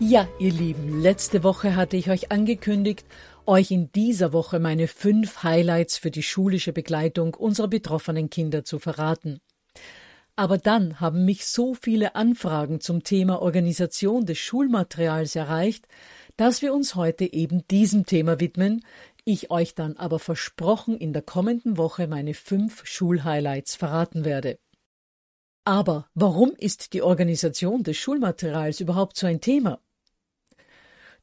Ja, 0.00 0.28
ihr 0.38 0.52
Lieben, 0.52 1.00
letzte 1.00 1.42
Woche 1.42 1.74
hatte 1.74 1.96
ich 1.96 2.08
euch 2.08 2.30
angekündigt, 2.30 3.04
euch 3.46 3.72
in 3.72 3.90
dieser 3.90 4.32
Woche 4.32 4.60
meine 4.60 4.86
fünf 4.86 5.42
Highlights 5.42 5.98
für 5.98 6.12
die 6.12 6.22
schulische 6.22 6.72
Begleitung 6.72 7.34
unserer 7.34 7.66
betroffenen 7.66 8.30
Kinder 8.30 8.62
zu 8.62 8.78
verraten. 8.78 9.40
Aber 10.36 10.56
dann 10.56 11.00
haben 11.00 11.24
mich 11.24 11.46
so 11.46 11.74
viele 11.74 12.14
Anfragen 12.14 12.80
zum 12.80 13.02
Thema 13.02 13.42
Organisation 13.42 14.24
des 14.24 14.38
Schulmaterials 14.38 15.34
erreicht, 15.34 15.88
dass 16.36 16.62
wir 16.62 16.72
uns 16.74 16.94
heute 16.94 17.32
eben 17.32 17.66
diesem 17.66 18.06
Thema 18.06 18.38
widmen, 18.38 18.84
ich 19.24 19.50
euch 19.50 19.74
dann 19.74 19.96
aber 19.96 20.20
versprochen 20.20 20.96
in 20.96 21.12
der 21.12 21.22
kommenden 21.22 21.76
Woche 21.76 22.06
meine 22.06 22.34
fünf 22.34 22.86
Schulhighlights 22.86 23.74
verraten 23.74 24.24
werde. 24.24 24.60
Aber 25.64 26.08
warum 26.14 26.52
ist 26.56 26.92
die 26.92 27.02
Organisation 27.02 27.82
des 27.82 27.96
Schulmaterials 27.96 28.78
überhaupt 28.78 29.16
so 29.16 29.26
ein 29.26 29.40
Thema? 29.40 29.80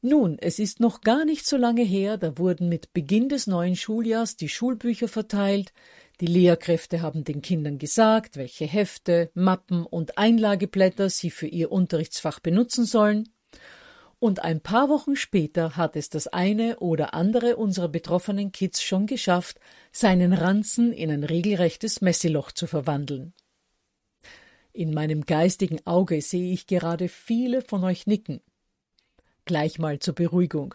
Nun, 0.08 0.38
es 0.38 0.60
ist 0.60 0.78
noch 0.78 1.00
gar 1.00 1.24
nicht 1.24 1.48
so 1.48 1.56
lange 1.56 1.82
her, 1.82 2.16
da 2.16 2.38
wurden 2.38 2.68
mit 2.68 2.92
Beginn 2.92 3.28
des 3.28 3.48
neuen 3.48 3.74
Schuljahrs 3.74 4.36
die 4.36 4.48
Schulbücher 4.48 5.08
verteilt, 5.08 5.72
die 6.20 6.28
Lehrkräfte 6.28 7.02
haben 7.02 7.24
den 7.24 7.42
Kindern 7.42 7.78
gesagt, 7.78 8.36
welche 8.36 8.66
Hefte, 8.66 9.32
Mappen 9.34 9.84
und 9.84 10.16
Einlageblätter 10.16 11.10
sie 11.10 11.30
für 11.30 11.48
ihr 11.48 11.72
Unterrichtsfach 11.72 12.38
benutzen 12.38 12.84
sollen, 12.84 13.30
und 14.20 14.44
ein 14.44 14.60
paar 14.60 14.88
Wochen 14.90 15.16
später 15.16 15.76
hat 15.76 15.96
es 15.96 16.08
das 16.08 16.28
eine 16.28 16.78
oder 16.78 17.12
andere 17.12 17.56
unserer 17.56 17.88
betroffenen 17.88 18.52
Kids 18.52 18.84
schon 18.84 19.08
geschafft, 19.08 19.58
seinen 19.90 20.32
Ranzen 20.32 20.92
in 20.92 21.10
ein 21.10 21.24
regelrechtes 21.24 22.00
Messiloch 22.00 22.52
zu 22.52 22.68
verwandeln. 22.68 23.34
In 24.72 24.94
meinem 24.94 25.26
geistigen 25.26 25.84
Auge 25.84 26.22
sehe 26.22 26.52
ich 26.52 26.68
gerade 26.68 27.08
viele 27.08 27.60
von 27.60 27.82
euch 27.82 28.06
nicken. 28.06 28.40
Gleich 29.46 29.78
mal 29.78 30.00
zur 30.00 30.14
Beruhigung. 30.14 30.74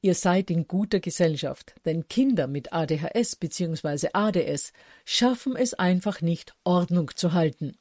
Ihr 0.00 0.14
seid 0.14 0.48
in 0.48 0.68
guter 0.68 1.00
Gesellschaft, 1.00 1.74
denn 1.84 2.06
Kinder 2.06 2.46
mit 2.46 2.72
ADHS 2.72 3.36
bzw. 3.36 4.10
ADS 4.12 4.72
schaffen 5.04 5.56
es 5.56 5.74
einfach 5.74 6.20
nicht, 6.20 6.54
Ordnung 6.62 7.10
zu 7.16 7.32
halten. 7.32 7.76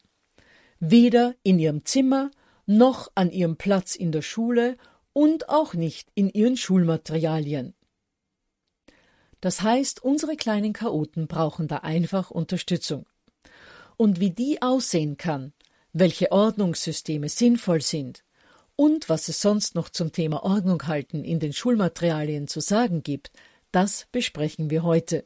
Weder 0.79 1.35
in 1.43 1.59
ihrem 1.59 1.85
Zimmer 1.85 2.31
noch 2.65 3.11
an 3.13 3.29
ihrem 3.29 3.57
Platz 3.57 3.95
in 3.95 4.11
der 4.11 4.23
Schule 4.23 4.75
und 5.13 5.49
auch 5.49 5.75
nicht 5.75 6.09
in 6.15 6.29
ihren 6.29 6.57
Schulmaterialien. 6.57 7.75
Das 9.39 9.61
heißt, 9.61 10.03
unsere 10.03 10.35
kleinen 10.35 10.73
Chaoten 10.73 11.27
brauchen 11.27 11.67
da 11.67 11.77
einfach 11.77 12.31
Unterstützung. 12.31 13.05
Und 13.97 14.19
wie 14.19 14.31
die 14.31 14.63
aussehen 14.63 15.17
kann, 15.17 15.53
welche 15.91 16.31
Ordnungssysteme 16.31 17.29
sinnvoll 17.29 17.81
sind, 17.81 18.22
und 18.83 19.07
was 19.07 19.29
es 19.29 19.39
sonst 19.39 19.75
noch 19.75 19.87
zum 19.87 20.11
Thema 20.11 20.43
Ordnung 20.43 20.87
halten 20.87 21.23
in 21.23 21.39
den 21.39 21.53
Schulmaterialien 21.53 22.49
zu 22.49 22.59
sagen 22.59 23.01
gibt, 23.01 23.31
das 23.71 24.07
besprechen 24.11 24.69
wir 24.69 24.83
heute. 24.83 25.25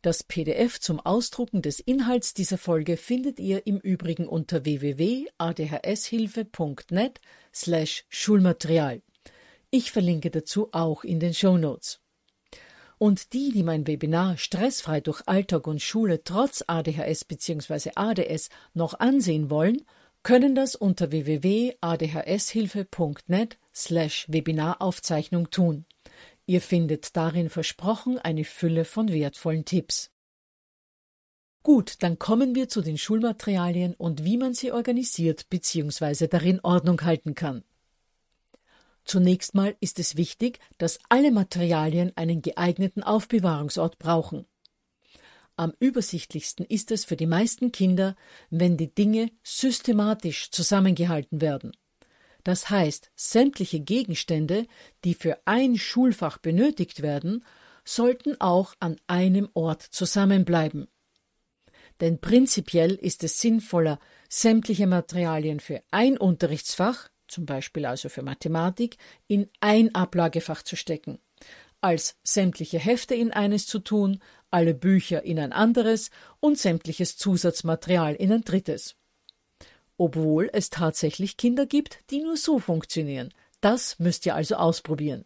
Das 0.00 0.22
PDF 0.22 0.78
zum 0.78 1.00
Ausdrucken 1.00 1.62
des 1.62 1.80
Inhalts 1.80 2.32
dieser 2.32 2.58
Folge 2.58 2.96
findet 2.96 3.40
ihr 3.40 3.66
im 3.66 3.78
Übrigen 3.78 4.28
unter 4.28 4.64
www.adhshilfe.net 4.64 7.20
slash 7.52 8.04
Schulmaterial. 8.08 9.02
Ich 9.70 9.90
verlinke 9.90 10.30
dazu 10.30 10.68
auch 10.70 11.02
in 11.02 11.18
den 11.18 11.34
Show 11.34 11.58
Notes. 11.58 11.98
Und 12.98 13.32
die, 13.32 13.50
die 13.50 13.64
mein 13.64 13.88
Webinar 13.88 14.38
Stressfrei 14.38 15.00
durch 15.00 15.26
Alltag 15.26 15.66
und 15.66 15.82
Schule 15.82 16.22
trotz 16.22 16.62
ADHS 16.68 17.24
bzw. 17.24 17.90
ADS 17.96 18.48
noch 18.74 19.00
ansehen 19.00 19.50
wollen, 19.50 19.84
können 20.22 20.54
das 20.54 20.74
unter 20.74 21.10
www.adhshilfe.net 21.10 23.58
slash 23.74 24.26
Webinaraufzeichnung 24.28 25.50
tun. 25.50 25.86
Ihr 26.46 26.60
findet 26.60 27.16
darin 27.16 27.48
versprochen 27.48 28.18
eine 28.18 28.44
Fülle 28.44 28.84
von 28.84 29.12
wertvollen 29.12 29.64
Tipps. 29.64 30.10
Gut, 31.62 32.02
dann 32.02 32.18
kommen 32.18 32.54
wir 32.54 32.68
zu 32.68 32.80
den 32.80 32.98
Schulmaterialien 32.98 33.94
und 33.94 34.24
wie 34.24 34.38
man 34.38 34.54
sie 34.54 34.72
organisiert 34.72 35.48
bzw. 35.50 36.26
darin 36.26 36.60
Ordnung 36.62 37.00
halten 37.02 37.34
kann. 37.34 37.64
Zunächst 39.04 39.54
mal 39.54 39.76
ist 39.80 39.98
es 39.98 40.16
wichtig, 40.16 40.58
dass 40.78 40.98
alle 41.08 41.30
Materialien 41.30 42.12
einen 42.16 42.42
geeigneten 42.42 43.02
Aufbewahrungsort 43.02 43.98
brauchen. 43.98 44.46
Am 45.56 45.72
übersichtlichsten 45.78 46.64
ist 46.64 46.90
es 46.90 47.04
für 47.04 47.16
die 47.16 47.26
meisten 47.26 47.72
Kinder, 47.72 48.16
wenn 48.50 48.76
die 48.76 48.94
Dinge 48.94 49.30
systematisch 49.42 50.50
zusammengehalten 50.50 51.40
werden. 51.40 51.72
Das 52.44 52.70
heißt, 52.70 53.10
sämtliche 53.14 53.80
Gegenstände, 53.80 54.66
die 55.04 55.14
für 55.14 55.38
ein 55.44 55.76
Schulfach 55.76 56.38
benötigt 56.38 57.02
werden, 57.02 57.44
sollten 57.84 58.40
auch 58.40 58.74
an 58.80 58.96
einem 59.06 59.48
Ort 59.54 59.82
zusammenbleiben. 59.82 60.88
Denn 62.00 62.18
prinzipiell 62.20 62.94
ist 62.94 63.24
es 63.24 63.40
sinnvoller, 63.40 63.98
sämtliche 64.28 64.86
Materialien 64.86 65.60
für 65.60 65.82
ein 65.90 66.16
Unterrichtsfach, 66.16 67.10
zum 67.28 67.46
Beispiel 67.46 67.84
also 67.84 68.08
für 68.08 68.22
Mathematik, 68.22 68.96
in 69.26 69.48
ein 69.60 69.94
Ablagefach 69.94 70.62
zu 70.62 70.76
stecken, 70.76 71.20
als 71.80 72.16
sämtliche 72.22 72.78
Hefte 72.78 73.14
in 73.14 73.32
eines 73.32 73.66
zu 73.66 73.78
tun, 73.80 74.20
alle 74.50 74.74
Bücher 74.74 75.22
in 75.22 75.38
ein 75.38 75.52
anderes 75.52 76.10
und 76.40 76.58
sämtliches 76.58 77.16
Zusatzmaterial 77.16 78.14
in 78.14 78.32
ein 78.32 78.42
drittes. 78.42 78.96
Obwohl 79.96 80.50
es 80.52 80.70
tatsächlich 80.70 81.36
Kinder 81.36 81.66
gibt, 81.66 81.98
die 82.10 82.22
nur 82.22 82.36
so 82.36 82.58
funktionieren. 82.58 83.34
Das 83.60 83.98
müsst 83.98 84.24
ihr 84.26 84.34
also 84.34 84.56
ausprobieren. 84.56 85.24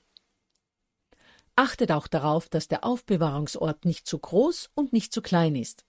Achtet 1.56 1.92
auch 1.92 2.08
darauf, 2.08 2.48
dass 2.48 2.66
der 2.66 2.84
Aufbewahrungsort 2.84 3.84
nicht 3.84 4.06
zu 4.06 4.18
groß 4.18 4.70
und 4.74 4.92
nicht 4.92 5.12
zu 5.12 5.22
klein 5.22 5.54
ist. 5.54 5.84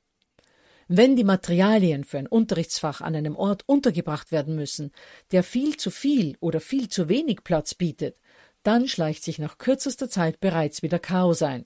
Wenn 0.87 1.15
die 1.15 1.23
Materialien 1.23 2.03
für 2.03 2.19
ein 2.19 2.27
Unterrichtsfach 2.27 3.01
an 3.01 3.15
einem 3.15 3.35
Ort 3.35 3.63
untergebracht 3.65 4.31
werden 4.31 4.55
müssen, 4.55 4.91
der 5.31 5.43
viel 5.43 5.77
zu 5.77 5.89
viel 5.89 6.37
oder 6.39 6.59
viel 6.59 6.89
zu 6.89 7.09
wenig 7.09 7.43
Platz 7.43 7.73
bietet, 7.73 8.19
dann 8.61 8.87
schleicht 8.87 9.23
sich 9.23 9.39
nach 9.39 9.57
kürzester 9.57 10.09
Zeit 10.09 10.39
bereits 10.39 10.83
wieder 10.83 10.99
Chaos 10.99 11.41
ein. 11.41 11.65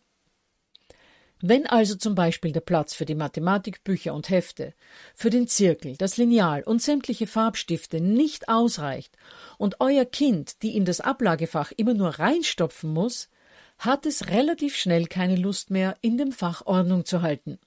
Wenn 1.42 1.66
also 1.66 1.96
zum 1.96 2.16
Beispiel 2.16 2.52
der 2.52 2.60
Platz 2.60 2.94
für 2.94 3.06
die 3.06 3.16
Mathematikbücher 3.16 4.14
und 4.14 4.30
Hefte, 4.30 4.74
für 5.16 5.30
den 5.30 5.48
Zirkel, 5.48 5.96
das 5.96 6.18
Lineal 6.18 6.64
und 6.64 6.82
sämtliche 6.82 7.28
Farbstifte 7.28 8.02
nicht 8.02 8.50
ausreicht 8.50 9.16
und 9.58 9.80
euer 9.80 10.04
Kind 10.04 10.62
die 10.64 10.76
in 10.76 10.84
das 10.84 11.00
Ablagefach 11.00 11.72
immer 11.78 11.94
nur 11.94 12.20
reinstopfen 12.20 12.92
muss, 12.92 13.30
hat 13.78 14.06
es 14.06 14.28
relativ 14.28 14.76
schnell 14.76 15.08
keine 15.08 15.38
Lust 15.38 15.70
mehr, 15.70 15.96
in 16.02 16.18
dem 16.18 16.34
Fach 16.34 16.66
Ordnung 16.66 17.06
zu 17.06 17.22
halten, 17.22 17.58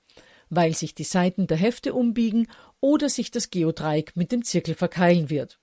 weil 0.50 0.74
sich 0.74 0.94
die 0.94 1.04
Seiten 1.04 1.46
der 1.46 1.56
Hefte 1.56 1.94
umbiegen 1.94 2.48
oder 2.80 3.08
sich 3.08 3.30
das 3.30 3.48
Geodreieck 3.48 4.16
mit 4.16 4.32
dem 4.32 4.44
Zirkel 4.44 4.74
verkeilen 4.74 5.30
wird. 5.30 5.58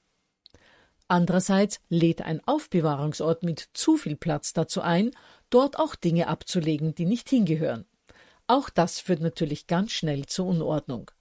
Andererseits 1.08 1.80
lädt 1.90 2.24
ein 2.24 2.42
Aufbewahrungsort 2.48 3.44
mit 3.44 3.70
zu 3.74 3.98
viel 3.98 4.16
Platz 4.16 4.54
dazu 4.54 4.82
ein, 4.82 5.12
dort 5.52 5.78
auch 5.78 5.94
Dinge 5.94 6.28
abzulegen, 6.28 6.96
die 6.96 7.06
nicht 7.06 7.30
hingehören. 7.30 7.86
Auch 8.50 8.72
das 8.72 9.00
führt 9.00 9.22
natürlich 9.22 9.68
ganz 9.68 9.92
schnell 9.92 10.26
zur 10.26 10.48
Unordnung. 10.48 11.12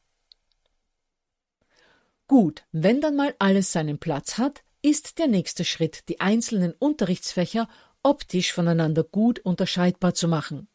Gut, 2.26 2.64
wenn 2.72 3.02
dann 3.02 3.16
mal 3.16 3.34
alles 3.38 3.70
seinen 3.70 3.98
Platz 3.98 4.38
hat, 4.38 4.62
ist 4.80 5.18
der 5.18 5.28
nächste 5.28 5.66
Schritt, 5.66 6.08
die 6.08 6.20
einzelnen 6.20 6.72
Unterrichtsfächer 6.72 7.68
optisch 8.02 8.54
voneinander 8.54 9.04
gut 9.04 9.40
unterscheidbar 9.40 10.14
zu 10.14 10.26
machen. 10.26 10.68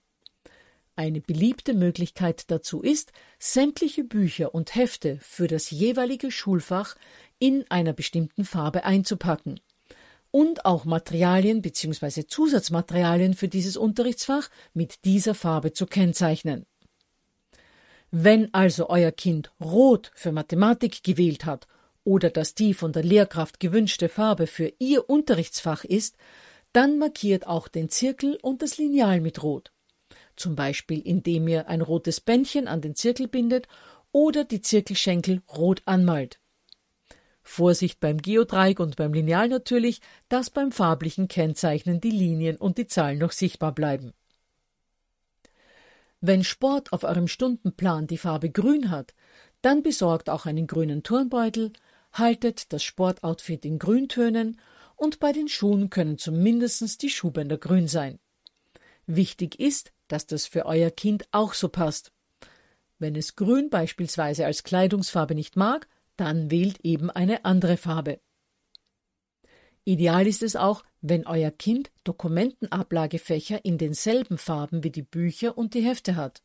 Eine 0.95 1.21
beliebte 1.21 1.73
Möglichkeit 1.73 2.51
dazu 2.51 2.83
ist, 2.83 3.13
sämtliche 3.39 4.03
Bücher 4.03 4.53
und 4.53 4.75
Hefte 4.75 5.17
für 5.21 5.47
das 5.47 5.71
jeweilige 5.71 6.29
Schulfach 6.29 6.95
in 7.39 7.65
einer 7.71 7.94
bestimmten 7.94 8.45
Farbe 8.45 8.83
einzupacken 8.83 9.59
und 10.33 10.65
auch 10.65 10.83
Materialien 10.83 11.62
bzw. 11.62 12.25
Zusatzmaterialien 12.25 13.35
für 13.35 13.47
dieses 13.47 13.77
Unterrichtsfach 13.77 14.50
mit 14.74 15.06
dieser 15.06 15.35
Farbe 15.35 15.74
zu 15.74 15.85
kennzeichnen. 15.85 16.65
Wenn 18.09 18.51
also 18.51 18.89
euer 18.89 19.12
Kind 19.12 19.51
Rot 19.63 20.12
für 20.15 20.31
Mathematik 20.31 21.03
gewählt 21.03 21.45
hat 21.45 21.68
oder 22.03 22.31
dass 22.31 22.56
die 22.56 22.74
von 22.74 22.91
der 22.91 23.03
Lehrkraft 23.03 23.59
gewünschte 23.59 24.09
Farbe 24.09 24.47
für 24.47 24.74
ihr 24.80 25.07
Unterrichtsfach 25.07 25.83
ist, 25.83 26.18
dann 26.71 26.97
markiert 26.97 27.45
auch 27.45 27.68
den 27.68 27.89
Zirkel 27.89 28.39
und 28.41 28.63
das 28.63 28.80
Lineal 28.80 29.21
mit 29.21 29.44
Rot. 29.44 29.71
Zum 30.35 30.56
Beispiel 30.56 31.00
indem 31.00 31.47
ihr 31.47 31.68
ein 31.68 31.81
rotes 31.81 32.21
Bändchen 32.21 32.68
an 32.68 32.81
den 32.81 32.95
Zirkel 32.95 33.27
bindet 33.27 33.68
oder 34.12 34.45
die 34.45 34.62
Zirkelschenkel 34.62 35.44
rot 35.47 35.83
anmalt. 35.85 36.39
Vorsicht 37.44 38.00
beim 38.00 38.18
Geodreieck 38.18 38.80
und 38.80 38.95
beim 38.95 39.13
Lineal 39.13 39.50
natürlich, 39.50 40.01
dass 40.30 40.50
beim 40.50 40.72
farblichen 40.72 41.28
Kennzeichnen 41.28 42.01
die 42.01 42.12
Linien 42.12 42.57
und 42.57 42.78
die 42.78 42.88
Zahlen 42.88 43.19
noch 43.19 43.31
sichtbar 43.31 43.74
bleiben. 43.74 44.13
Wenn 46.22 46.44
Sport 46.44 46.94
auf 46.94 47.04
eurem 47.04 47.28
Stundenplan 47.28 48.07
die 48.07 48.18
Farbe 48.18 48.50
grün 48.50 48.90
hat, 48.90 49.13
dann 49.62 49.84
besorgt 49.84 50.30
auch 50.30 50.45
einen 50.45 50.68
grünen 50.68 51.04
Turnbeutel, 51.04 51.74
haltet 52.13 52.72
das 52.72 52.84
Sportoutfit 52.84 53.66
in 53.66 53.78
Grüntönen 53.78 54.60
und 54.95 55.19
bei 55.19 55.34
den 55.34 55.50
Schuhen 55.50 55.90
können 55.90 56.18
zumindest 56.18 57.01
die 57.01 57.10
Schuhbänder 57.10 57.57
grün 57.57 57.88
sein. 57.88 58.19
Wichtig 59.06 59.60
ist, 59.60 59.92
dass 60.07 60.25
das 60.25 60.48
für 60.48 60.66
euer 60.66 60.92
Kind 60.92 61.25
auch 61.31 61.54
so 61.54 61.68
passt. 61.68 62.13
Wenn 63.00 63.16
es 63.16 63.36
grün 63.36 63.69
beispielsweise 63.69 64.45
als 64.45 64.63
Kleidungsfarbe 64.63 65.36
nicht 65.36 65.57
mag, 65.57 65.90
dann 66.18 66.51
wählt 66.51 66.80
eben 66.83 67.10
eine 67.10 67.45
andere 67.45 67.77
Farbe. 67.77 68.19
Ideal 69.86 70.27
ist 70.27 70.44
es 70.44 70.56
auch, 70.56 70.83
wenn 71.01 71.27
euer 71.27 71.51
Kind 71.51 71.92
Dokumentenablagefächer 72.06 73.65
in 73.65 73.77
denselben 73.77 74.38
Farben 74.38 74.83
wie 74.83 74.92
die 74.92 75.01
Bücher 75.01 75.57
und 75.57 75.74
die 75.74 75.81
Hefte 75.81 76.15
hat. 76.15 76.42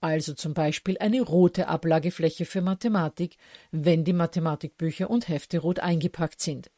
Also 0.00 0.32
zum 0.34 0.54
Beispiel 0.54 0.96
eine 0.98 1.20
rote 1.20 1.68
Ablagefläche 1.68 2.44
für 2.44 2.62
Mathematik, 2.62 3.36
wenn 3.70 4.04
die 4.04 4.14
Mathematikbücher 4.14 5.10
und 5.10 5.28
Hefte 5.28 5.58
rot 5.58 5.80
eingepackt 5.80 6.40
sind. 6.40 6.70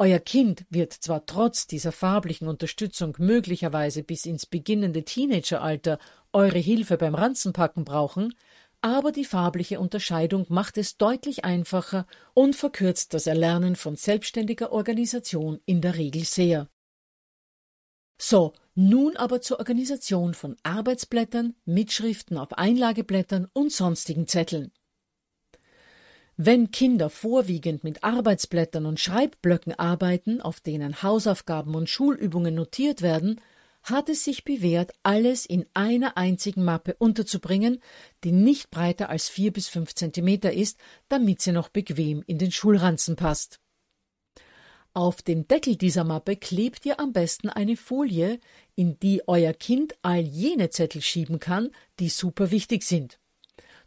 Euer 0.00 0.20
Kind 0.20 0.64
wird 0.70 0.92
zwar 0.92 1.26
trotz 1.26 1.66
dieser 1.66 1.90
farblichen 1.90 2.46
Unterstützung 2.46 3.16
möglicherweise 3.18 4.04
bis 4.04 4.26
ins 4.26 4.46
beginnende 4.46 5.04
Teenageralter 5.04 5.98
eure 6.32 6.58
Hilfe 6.58 6.96
beim 6.96 7.16
Ranzenpacken 7.16 7.84
brauchen, 7.84 8.34
aber 8.80 9.12
die 9.12 9.24
farbliche 9.24 9.80
Unterscheidung 9.80 10.46
macht 10.48 10.78
es 10.78 10.96
deutlich 10.96 11.44
einfacher 11.44 12.06
und 12.34 12.54
verkürzt 12.54 13.14
das 13.14 13.26
Erlernen 13.26 13.76
von 13.76 13.96
selbstständiger 13.96 14.72
Organisation 14.72 15.60
in 15.66 15.80
der 15.80 15.96
Regel 15.96 16.24
sehr. 16.24 16.68
So, 18.20 18.52
nun 18.74 19.16
aber 19.16 19.40
zur 19.40 19.58
Organisation 19.58 20.34
von 20.34 20.56
Arbeitsblättern, 20.62 21.54
Mitschriften 21.64 22.36
auf 22.36 22.52
Einlageblättern 22.52 23.48
und 23.52 23.72
sonstigen 23.72 24.26
Zetteln. 24.26 24.72
Wenn 26.36 26.70
Kinder 26.70 27.10
vorwiegend 27.10 27.82
mit 27.82 28.04
Arbeitsblättern 28.04 28.86
und 28.86 29.00
Schreibblöcken 29.00 29.76
arbeiten, 29.76 30.40
auf 30.40 30.60
denen 30.60 31.02
Hausaufgaben 31.02 31.74
und 31.74 31.88
Schulübungen 31.88 32.54
notiert 32.54 33.02
werden, 33.02 33.40
hat 33.82 34.08
es 34.08 34.24
sich 34.24 34.44
bewährt, 34.44 34.92
alles 35.02 35.46
in 35.46 35.66
einer 35.74 36.16
einzigen 36.16 36.64
Mappe 36.64 36.94
unterzubringen, 36.98 37.80
die 38.24 38.32
nicht 38.32 38.70
breiter 38.70 39.08
als 39.08 39.28
vier 39.28 39.52
bis 39.52 39.68
fünf 39.68 39.94
Zentimeter 39.94 40.52
ist, 40.52 40.78
damit 41.08 41.40
sie 41.40 41.52
noch 41.52 41.68
bequem 41.68 42.22
in 42.26 42.38
den 42.38 42.52
Schulranzen 42.52 43.16
passt. 43.16 43.60
Auf 44.94 45.22
den 45.22 45.46
Deckel 45.46 45.76
dieser 45.76 46.04
Mappe 46.04 46.36
klebt 46.36 46.84
ihr 46.84 46.98
am 46.98 47.12
besten 47.12 47.48
eine 47.48 47.76
Folie, 47.76 48.40
in 48.74 48.98
die 48.98 49.22
euer 49.28 49.52
Kind 49.52 49.94
all 50.02 50.20
jene 50.20 50.70
Zettel 50.70 51.02
schieben 51.02 51.38
kann, 51.38 51.70
die 52.00 52.08
super 52.08 52.50
wichtig 52.50 52.82
sind. 52.82 53.18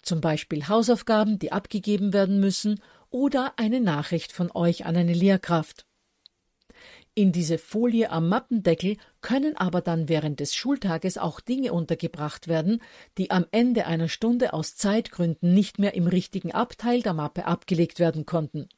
Zum 0.02 0.22
Beispiel 0.22 0.68
Hausaufgaben, 0.68 1.38
die 1.38 1.52
abgegeben 1.52 2.14
werden 2.14 2.40
müssen, 2.40 2.82
oder 3.10 3.54
eine 3.58 3.82
Nachricht 3.82 4.32
von 4.32 4.52
euch 4.54 4.86
an 4.86 4.96
eine 4.96 5.14
Lehrkraft. 5.14 5.86
In 7.14 7.34
diese 7.34 7.58
Folie 7.58 8.10
am 8.10 8.30
Mappendeckel 8.30 8.96
können 9.20 9.58
aber 9.58 9.82
dann 9.82 10.08
während 10.08 10.40
des 10.40 10.56
Schultages 10.56 11.18
auch 11.18 11.42
Dinge 11.42 11.74
untergebracht 11.74 12.48
werden, 12.48 12.82
die 13.18 13.32
am 13.32 13.46
Ende 13.52 13.86
einer 13.86 14.08
Stunde 14.08 14.54
aus 14.54 14.78
Zeitgründen 14.78 15.54
nicht 15.54 15.78
mehr 15.78 15.94
im 15.94 16.08
richtigen 16.08 16.54
Abteil 16.54 17.02
der 17.02 17.14
Mappe 17.14 17.46
abgelegt 17.46 18.00
werden 18.00 18.26
konnten. 18.26 18.70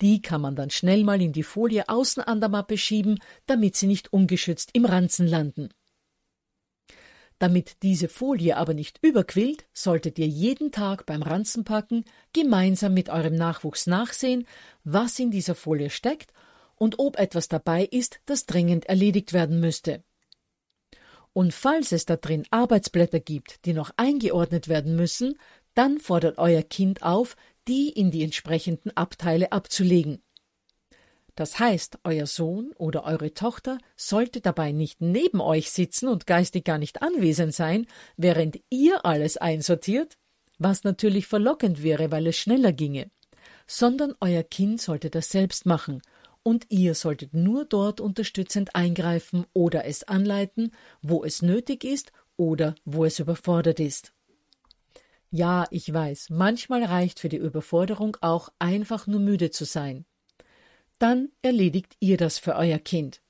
Die 0.00 0.20
kann 0.20 0.40
man 0.40 0.56
dann 0.56 0.70
schnell 0.70 1.04
mal 1.04 1.22
in 1.22 1.32
die 1.32 1.44
Folie 1.44 1.88
außen 1.88 2.24
an 2.24 2.40
der 2.40 2.48
Mappe 2.48 2.76
schieben, 2.76 3.20
damit 3.46 3.76
sie 3.76 3.86
nicht 3.86 4.12
ungeschützt 4.12 4.70
im 4.72 4.84
Ranzen 4.84 5.28
landen. 5.28 5.68
Damit 7.38 7.82
diese 7.84 8.08
Folie 8.08 8.56
aber 8.56 8.74
nicht 8.74 8.98
überquillt, 9.00 9.64
solltet 9.72 10.18
ihr 10.18 10.26
jeden 10.26 10.72
Tag 10.72 11.06
beim 11.06 11.22
Ranzenpacken 11.22 12.04
gemeinsam 12.32 12.94
mit 12.94 13.10
eurem 13.10 13.36
Nachwuchs 13.36 13.86
nachsehen, 13.86 14.44
was 14.82 15.20
in 15.20 15.30
dieser 15.30 15.54
Folie 15.54 15.90
steckt 15.90 16.32
und 16.84 16.98
ob 16.98 17.18
etwas 17.18 17.48
dabei 17.48 17.86
ist, 17.86 18.20
das 18.26 18.44
dringend 18.44 18.84
erledigt 18.84 19.32
werden 19.32 19.58
müsste. 19.58 20.04
Und 21.32 21.54
falls 21.54 21.92
es 21.92 22.04
da 22.04 22.16
drin 22.16 22.44
Arbeitsblätter 22.50 23.20
gibt, 23.20 23.64
die 23.64 23.72
noch 23.72 23.90
eingeordnet 23.96 24.68
werden 24.68 24.94
müssen, 24.94 25.38
dann 25.72 25.98
fordert 25.98 26.36
euer 26.36 26.62
Kind 26.62 27.02
auf, 27.02 27.36
die 27.66 27.88
in 27.88 28.10
die 28.10 28.22
entsprechenden 28.22 28.94
Abteile 28.94 29.50
abzulegen. 29.50 30.22
Das 31.36 31.58
heißt, 31.58 32.00
euer 32.04 32.26
Sohn 32.26 32.72
oder 32.76 33.04
eure 33.04 33.32
Tochter 33.32 33.78
sollte 33.96 34.42
dabei 34.42 34.70
nicht 34.70 35.00
neben 35.00 35.40
euch 35.40 35.70
sitzen 35.70 36.06
und 36.08 36.26
geistig 36.26 36.64
gar 36.64 36.76
nicht 36.76 37.00
anwesend 37.00 37.54
sein, 37.54 37.86
während 38.18 38.60
ihr 38.68 39.06
alles 39.06 39.38
einsortiert, 39.38 40.18
was 40.58 40.84
natürlich 40.84 41.26
verlockend 41.28 41.82
wäre, 41.82 42.10
weil 42.10 42.26
es 42.26 42.36
schneller 42.36 42.74
ginge, 42.74 43.10
sondern 43.66 44.14
euer 44.20 44.42
Kind 44.42 44.82
sollte 44.82 45.08
das 45.08 45.30
selbst 45.30 45.64
machen 45.64 46.02
und 46.44 46.66
ihr 46.68 46.94
solltet 46.94 47.34
nur 47.34 47.64
dort 47.64 48.00
unterstützend 48.00 48.76
eingreifen 48.76 49.46
oder 49.52 49.86
es 49.86 50.04
anleiten, 50.04 50.70
wo 51.02 51.24
es 51.24 51.42
nötig 51.42 51.82
ist 51.82 52.12
oder 52.36 52.76
wo 52.84 53.04
es 53.04 53.18
überfordert 53.18 53.80
ist. 53.80 54.12
Ja, 55.30 55.66
ich 55.72 55.92
weiß, 55.92 56.30
manchmal 56.30 56.84
reicht 56.84 57.18
für 57.18 57.28
die 57.28 57.38
Überforderung 57.38 58.16
auch 58.20 58.50
einfach 58.60 59.08
nur 59.08 59.18
müde 59.18 59.50
zu 59.50 59.64
sein. 59.64 60.04
Dann 61.00 61.30
erledigt 61.42 61.96
ihr 61.98 62.16
das 62.16 62.38
für 62.38 62.54
euer 62.54 62.78
Kind. 62.78 63.20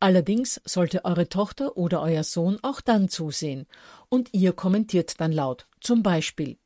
Allerdings 0.00 0.60
sollte 0.64 1.04
eure 1.04 1.28
Tochter 1.28 1.76
oder 1.76 2.02
euer 2.02 2.24
Sohn 2.24 2.58
auch 2.62 2.80
dann 2.80 3.08
zusehen, 3.08 3.66
und 4.08 4.30
ihr 4.32 4.52
kommentiert 4.52 5.20
dann 5.20 5.32
laut, 5.32 5.68
zum 5.80 6.02
Beispiel 6.02 6.58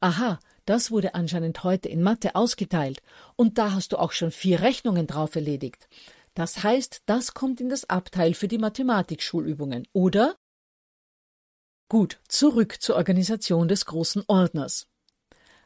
Aha, 0.00 0.40
das 0.64 0.90
wurde 0.90 1.14
anscheinend 1.14 1.64
heute 1.64 1.88
in 1.88 2.02
Mathe 2.02 2.34
ausgeteilt, 2.34 3.02
und 3.36 3.58
da 3.58 3.72
hast 3.72 3.92
du 3.92 3.98
auch 3.98 4.12
schon 4.12 4.30
vier 4.30 4.60
Rechnungen 4.60 5.06
drauf 5.06 5.34
erledigt. 5.36 5.88
Das 6.34 6.62
heißt, 6.62 7.02
das 7.06 7.34
kommt 7.34 7.60
in 7.60 7.68
das 7.68 7.88
Abteil 7.88 8.34
für 8.34 8.48
die 8.48 8.58
Mathematikschulübungen, 8.58 9.86
oder? 9.92 10.36
Gut, 11.88 12.20
zurück 12.28 12.80
zur 12.80 12.96
Organisation 12.96 13.66
des 13.66 13.84
großen 13.84 14.22
Ordners. 14.28 14.86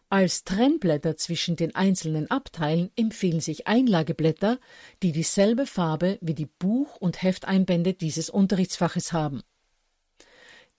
Als 0.09 0.45
Trennblätter 0.45 1.17
zwischen 1.17 1.57
den 1.57 1.75
einzelnen 1.75 2.31
Abteilen 2.31 2.91
empfehlen 2.97 3.41
sich 3.41 3.67
Einlageblätter, 3.67 4.59
die 5.03 5.13
dieselbe 5.13 5.67
Farbe 5.67 6.19
wie 6.21 6.35
die 6.35 6.47
Buch- 6.47 6.97
und 6.97 7.23
Hefteinbände 7.23 7.95
dieses 7.95 8.31
Unterrichtsfaches 8.31 9.13
haben. 9.13 9.43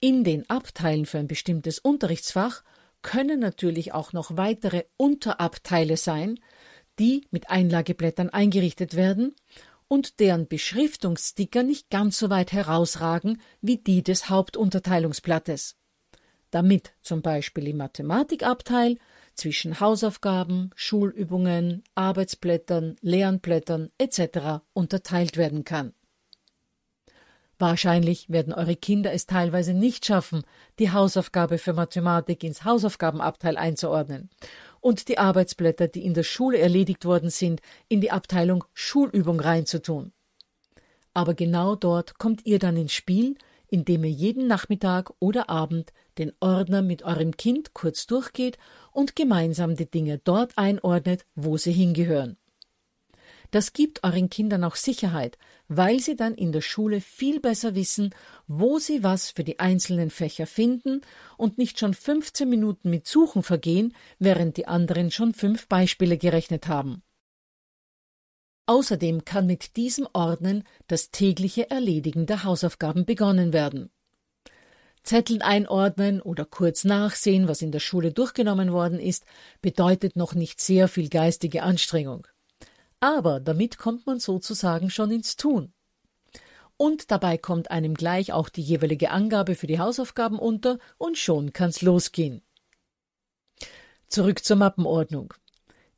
In 0.00 0.24
den 0.24 0.48
Abteilen 0.48 1.06
für 1.06 1.18
ein 1.18 1.26
bestimmtes 1.26 1.78
Unterrichtsfach 1.78 2.62
können 3.02 3.40
natürlich 3.40 3.92
auch 3.92 4.12
noch 4.12 4.36
weitere 4.36 4.84
Unterabteile 4.96 5.96
sein, 5.96 6.38
die 6.98 7.26
mit 7.30 7.50
Einlageblättern 7.50 8.30
eingerichtet 8.30 8.96
werden 8.96 9.34
und 9.88 10.18
deren 10.20 10.48
Beschriftungssticker 10.48 11.62
nicht 11.62 11.90
ganz 11.90 12.18
so 12.18 12.30
weit 12.30 12.52
herausragen 12.52 13.40
wie 13.60 13.78
die 13.78 14.02
des 14.02 14.28
Hauptunterteilungsblattes. 14.28 15.76
Damit 16.50 16.92
zum 17.02 17.22
Beispiel 17.22 17.68
im 17.68 17.78
Mathematikabteil 17.78 18.98
zwischen 19.34 19.80
Hausaufgaben, 19.80 20.70
Schulübungen, 20.74 21.84
Arbeitsblättern, 21.94 22.96
Lernblättern 23.02 23.90
etc. 23.98 24.64
unterteilt 24.72 25.36
werden 25.36 25.64
kann. 25.64 25.92
Wahrscheinlich 27.58 28.28
werden 28.28 28.52
eure 28.52 28.76
Kinder 28.76 29.12
es 29.12 29.26
teilweise 29.26 29.72
nicht 29.72 30.04
schaffen, 30.04 30.42
die 30.78 30.92
Hausaufgabe 30.92 31.56
für 31.56 31.72
Mathematik 31.72 32.44
ins 32.44 32.64
Hausaufgabenabteil 32.64 33.56
einzuordnen 33.56 34.28
und 34.80 35.08
die 35.08 35.18
Arbeitsblätter, 35.18 35.88
die 35.88 36.04
in 36.04 36.12
der 36.12 36.22
Schule 36.22 36.58
erledigt 36.58 37.06
worden 37.06 37.30
sind, 37.30 37.62
in 37.88 38.02
die 38.02 38.10
Abteilung 38.10 38.64
Schulübung 38.74 39.40
reinzutun. 39.40 40.12
Aber 41.14 41.32
genau 41.32 41.76
dort 41.76 42.18
kommt 42.18 42.44
ihr 42.44 42.58
dann 42.58 42.76
ins 42.76 42.92
Spiel, 42.92 43.36
indem 43.68 44.04
ihr 44.04 44.10
jeden 44.10 44.46
Nachmittag 44.46 45.12
oder 45.18 45.48
Abend 45.48 45.92
den 46.18 46.32
Ordner 46.40 46.82
mit 46.82 47.02
eurem 47.04 47.36
Kind 47.38 47.72
kurz 47.72 48.06
durchgeht 48.06 48.58
und 48.92 49.16
gemeinsam 49.16 49.76
die 49.76 49.90
Dinge 49.90 50.18
dort 50.18 50.56
einordnet, 50.56 51.24
wo 51.34 51.56
sie 51.56 51.72
hingehören. 51.72 52.36
Das 53.50 53.72
gibt 53.72 54.04
euren 54.04 54.28
Kindern 54.28 54.64
auch 54.64 54.76
Sicherheit, 54.76 55.38
weil 55.68 56.00
sie 56.00 56.16
dann 56.16 56.34
in 56.34 56.52
der 56.52 56.60
Schule 56.60 57.00
viel 57.00 57.40
besser 57.40 57.74
wissen, 57.74 58.14
wo 58.46 58.78
sie 58.78 59.02
was 59.02 59.30
für 59.30 59.44
die 59.44 59.58
einzelnen 59.58 60.10
Fächer 60.10 60.46
finden 60.46 61.00
und 61.36 61.58
nicht 61.58 61.78
schon 61.78 61.94
15 61.94 62.48
Minuten 62.48 62.90
mit 62.90 63.06
Suchen 63.06 63.42
vergehen, 63.42 63.94
während 64.18 64.56
die 64.56 64.68
anderen 64.68 65.10
schon 65.10 65.34
fünf 65.34 65.68
Beispiele 65.68 66.18
gerechnet 66.18 66.68
haben. 66.68 67.02
Außerdem 68.66 69.24
kann 69.24 69.46
mit 69.46 69.76
diesem 69.76 70.08
Ordnen 70.12 70.64
das 70.88 71.10
tägliche 71.10 71.70
Erledigen 71.70 72.26
der 72.26 72.42
Hausaufgaben 72.42 73.04
begonnen 73.04 73.52
werden. 73.52 73.90
Zetteln 75.04 75.40
einordnen 75.40 76.20
oder 76.20 76.44
kurz 76.44 76.82
nachsehen, 76.82 77.46
was 77.46 77.62
in 77.62 77.70
der 77.70 77.78
Schule 77.78 78.12
durchgenommen 78.12 78.72
worden 78.72 78.98
ist, 78.98 79.24
bedeutet 79.62 80.16
noch 80.16 80.34
nicht 80.34 80.60
sehr 80.60 80.88
viel 80.88 81.08
geistige 81.08 81.62
Anstrengung 81.62 82.26
aber 83.00 83.40
damit 83.40 83.78
kommt 83.78 84.06
man 84.06 84.18
sozusagen 84.18 84.90
schon 84.90 85.10
ins 85.10 85.36
Tun. 85.36 85.72
Und 86.76 87.10
dabei 87.10 87.38
kommt 87.38 87.70
einem 87.70 87.94
gleich 87.94 88.32
auch 88.32 88.48
die 88.48 88.62
jeweilige 88.62 89.10
Angabe 89.10 89.54
für 89.54 89.66
die 89.66 89.78
Hausaufgaben 89.78 90.38
unter 90.38 90.78
und 90.98 91.16
schon 91.16 91.52
kann's 91.52 91.80
losgehen. 91.80 92.42
Zurück 94.08 94.44
zur 94.44 94.56
Mappenordnung. 94.56 95.32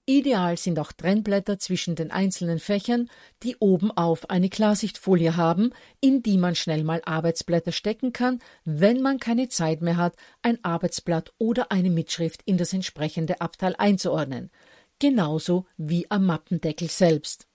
Ideal 0.06 0.56
sind 0.56 0.78
auch 0.78 0.92
Trennblätter 0.92 1.58
zwischen 1.58 1.94
den 1.94 2.10
einzelnen 2.10 2.60
Fächern, 2.60 3.10
die 3.42 3.56
oben 3.56 3.90
auf 3.90 4.30
eine 4.30 4.48
Klarsichtfolie 4.48 5.36
haben, 5.36 5.72
in 6.00 6.22
die 6.22 6.38
man 6.38 6.54
schnell 6.54 6.82
mal 6.82 7.02
Arbeitsblätter 7.04 7.72
stecken 7.72 8.14
kann, 8.14 8.38
wenn 8.64 9.02
man 9.02 9.18
keine 9.18 9.50
Zeit 9.50 9.82
mehr 9.82 9.98
hat, 9.98 10.16
ein 10.40 10.64
Arbeitsblatt 10.64 11.34
oder 11.36 11.70
eine 11.72 11.90
Mitschrift 11.90 12.40
in 12.46 12.56
das 12.56 12.72
entsprechende 12.72 13.42
Abteil 13.42 13.74
einzuordnen 13.76 14.50
genauso 14.98 15.66
wie 15.76 16.10
am 16.10 16.26
Mappendeckel 16.26 16.88
selbst. 16.88 17.46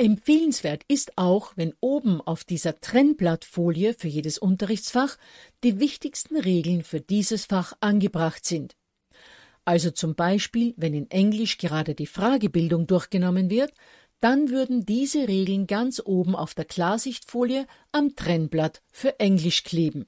Empfehlenswert 0.00 0.84
ist 0.86 1.18
auch, 1.18 1.56
wenn 1.56 1.74
oben 1.80 2.20
auf 2.20 2.44
dieser 2.44 2.80
Trennblattfolie 2.80 3.94
für 3.94 4.06
jedes 4.06 4.38
Unterrichtsfach 4.38 5.18
die 5.64 5.80
wichtigsten 5.80 6.36
Regeln 6.36 6.84
für 6.84 7.00
dieses 7.00 7.46
Fach 7.46 7.72
angebracht 7.80 8.44
sind. 8.44 8.76
Also 9.64 9.90
zum 9.90 10.14
Beispiel, 10.14 10.72
wenn 10.76 10.94
in 10.94 11.10
Englisch 11.10 11.58
gerade 11.58 11.96
die 11.96 12.06
Fragebildung 12.06 12.86
durchgenommen 12.86 13.50
wird, 13.50 13.72
dann 14.20 14.50
würden 14.50 14.86
diese 14.86 15.28
Regeln 15.28 15.66
ganz 15.66 16.00
oben 16.04 16.34
auf 16.36 16.54
der 16.54 16.64
Klarsichtfolie 16.64 17.66
am 17.92 18.14
Trennblatt 18.16 18.82
für 18.92 19.18
Englisch 19.20 19.64
kleben. 19.64 20.06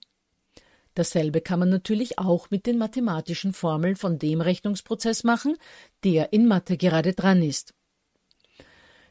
Dasselbe 0.94 1.40
kann 1.40 1.60
man 1.60 1.70
natürlich 1.70 2.18
auch 2.18 2.50
mit 2.50 2.66
den 2.66 2.78
mathematischen 2.78 3.52
Formeln 3.52 3.96
von 3.96 4.18
dem 4.18 4.40
Rechnungsprozess 4.40 5.24
machen, 5.24 5.56
der 6.04 6.32
in 6.32 6.46
Mathe 6.46 6.76
gerade 6.76 7.12
dran 7.12 7.42
ist. 7.42 7.74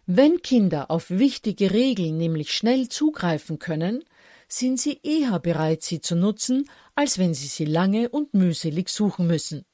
Wenn 0.05 0.41
Kinder 0.41 0.89
auf 0.89 1.09
wichtige 1.09 1.71
Regeln 1.71 2.17
nämlich 2.17 2.51
schnell 2.51 2.89
zugreifen 2.89 3.59
können, 3.59 4.03
sind 4.47 4.79
sie 4.79 4.99
eher 5.03 5.39
bereit, 5.39 5.83
sie 5.83 6.01
zu 6.01 6.15
nutzen, 6.15 6.67
als 6.95 7.19
wenn 7.19 7.33
sie 7.33 7.47
sie 7.47 7.65
lange 7.65 8.09
und 8.09 8.33
mühselig 8.33 8.89
suchen 8.89 9.27
müssen. 9.27 9.65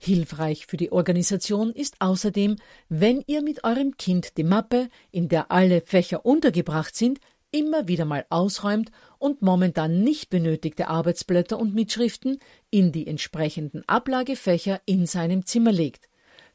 Hilfreich 0.00 0.66
für 0.66 0.76
die 0.76 0.92
Organisation 0.92 1.72
ist 1.72 1.96
außerdem, 1.98 2.54
wenn 2.88 3.22
ihr 3.26 3.42
mit 3.42 3.64
eurem 3.64 3.96
Kind 3.96 4.36
die 4.36 4.44
Mappe, 4.44 4.88
in 5.10 5.28
der 5.28 5.50
alle 5.50 5.80
Fächer 5.80 6.24
untergebracht 6.24 6.94
sind, 6.94 7.18
immer 7.50 7.88
wieder 7.88 8.04
mal 8.04 8.26
ausräumt 8.30 8.90
und 9.18 9.42
momentan 9.42 10.02
nicht 10.02 10.30
benötigte 10.30 10.88
Arbeitsblätter 10.88 11.58
und 11.58 11.74
Mitschriften 11.74 12.38
in 12.70 12.92
die 12.92 13.06
entsprechenden 13.06 13.86
Ablagefächer 13.88 14.80
in 14.86 15.06
seinem 15.06 15.46
Zimmer 15.46 15.72
legt, 15.72 16.08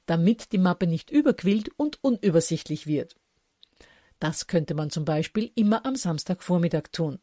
damit 0.06 0.52
die 0.52 0.58
Mappe 0.58 0.88
nicht 0.88 1.10
überquillt 1.10 1.70
und 1.78 2.04
unübersichtlich 2.04 2.88
wird. 2.88 3.16
Das 4.20 4.48
könnte 4.48 4.74
man 4.74 4.90
zum 4.90 5.06
Beispiel 5.06 5.52
immer 5.56 5.86
am 5.86 5.96
Samstagvormittag 5.96 6.84
tun. 6.92 7.20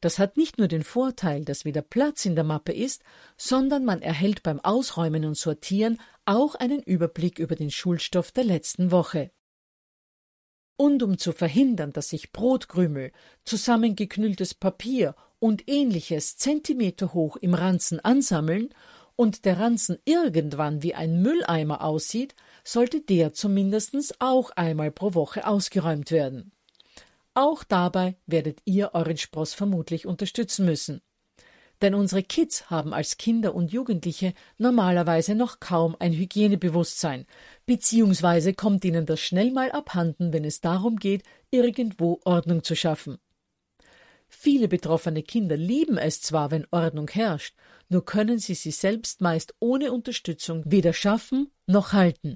Das 0.00 0.18
hat 0.18 0.38
nicht 0.38 0.56
nur 0.56 0.68
den 0.68 0.82
Vorteil, 0.82 1.44
dass 1.44 1.66
wieder 1.66 1.82
Platz 1.82 2.24
in 2.24 2.34
der 2.34 2.44
Mappe 2.44 2.72
ist, 2.72 3.02
sondern 3.36 3.84
man 3.84 4.00
erhält 4.00 4.42
beim 4.42 4.60
Ausräumen 4.60 5.26
und 5.26 5.36
Sortieren 5.36 6.00
auch 6.24 6.54
einen 6.54 6.82
Überblick 6.82 7.38
über 7.38 7.54
den 7.54 7.70
Schulstoff 7.70 8.32
der 8.32 8.44
letzten 8.44 8.90
Woche. 8.90 9.30
Und 10.80 11.02
um 11.02 11.18
zu 11.18 11.32
verhindern, 11.32 11.92
dass 11.92 12.08
sich 12.08 12.32
Brotkrümel, 12.32 13.12
zusammengeknülltes 13.44 14.54
Papier 14.54 15.14
und 15.38 15.68
ähnliches 15.68 16.38
Zentimeter 16.38 17.12
hoch 17.12 17.36
im 17.36 17.52
Ranzen 17.52 18.00
ansammeln 18.00 18.70
und 19.14 19.44
der 19.44 19.60
Ranzen 19.60 19.98
irgendwann 20.06 20.82
wie 20.82 20.94
ein 20.94 21.20
Mülleimer 21.20 21.84
aussieht, 21.84 22.34
sollte 22.64 23.02
der 23.02 23.34
zumindest 23.34 23.94
auch 24.22 24.52
einmal 24.52 24.90
pro 24.90 25.12
Woche 25.12 25.46
ausgeräumt 25.46 26.12
werden. 26.12 26.50
Auch 27.34 27.62
dabei 27.62 28.16
werdet 28.24 28.60
ihr 28.64 28.92
euren 28.94 29.18
Spross 29.18 29.52
vermutlich 29.52 30.06
unterstützen 30.06 30.64
müssen. 30.64 31.02
Denn 31.82 31.94
unsere 31.94 32.22
Kids 32.22 32.68
haben 32.68 32.92
als 32.92 33.16
Kinder 33.16 33.54
und 33.54 33.72
Jugendliche 33.72 34.34
normalerweise 34.58 35.34
noch 35.34 35.60
kaum 35.60 35.96
ein 35.98 36.12
Hygienebewusstsein, 36.12 37.26
beziehungsweise 37.64 38.52
kommt 38.52 38.84
ihnen 38.84 39.06
das 39.06 39.20
schnell 39.20 39.50
mal 39.50 39.72
abhanden, 39.72 40.32
wenn 40.32 40.44
es 40.44 40.60
darum 40.60 40.96
geht, 40.96 41.22
irgendwo 41.50 42.20
Ordnung 42.24 42.62
zu 42.62 42.76
schaffen. 42.76 43.18
Viele 44.28 44.68
betroffene 44.68 45.22
Kinder 45.22 45.56
lieben 45.56 45.98
es 45.98 46.20
zwar, 46.20 46.50
wenn 46.50 46.66
Ordnung 46.70 47.08
herrscht, 47.08 47.56
nur 47.88 48.04
können 48.04 48.38
sie 48.38 48.54
sie 48.54 48.70
selbst 48.70 49.20
meist 49.20 49.54
ohne 49.58 49.90
Unterstützung 49.90 50.62
weder 50.66 50.92
schaffen 50.92 51.50
noch 51.66 51.92
halten. 51.92 52.34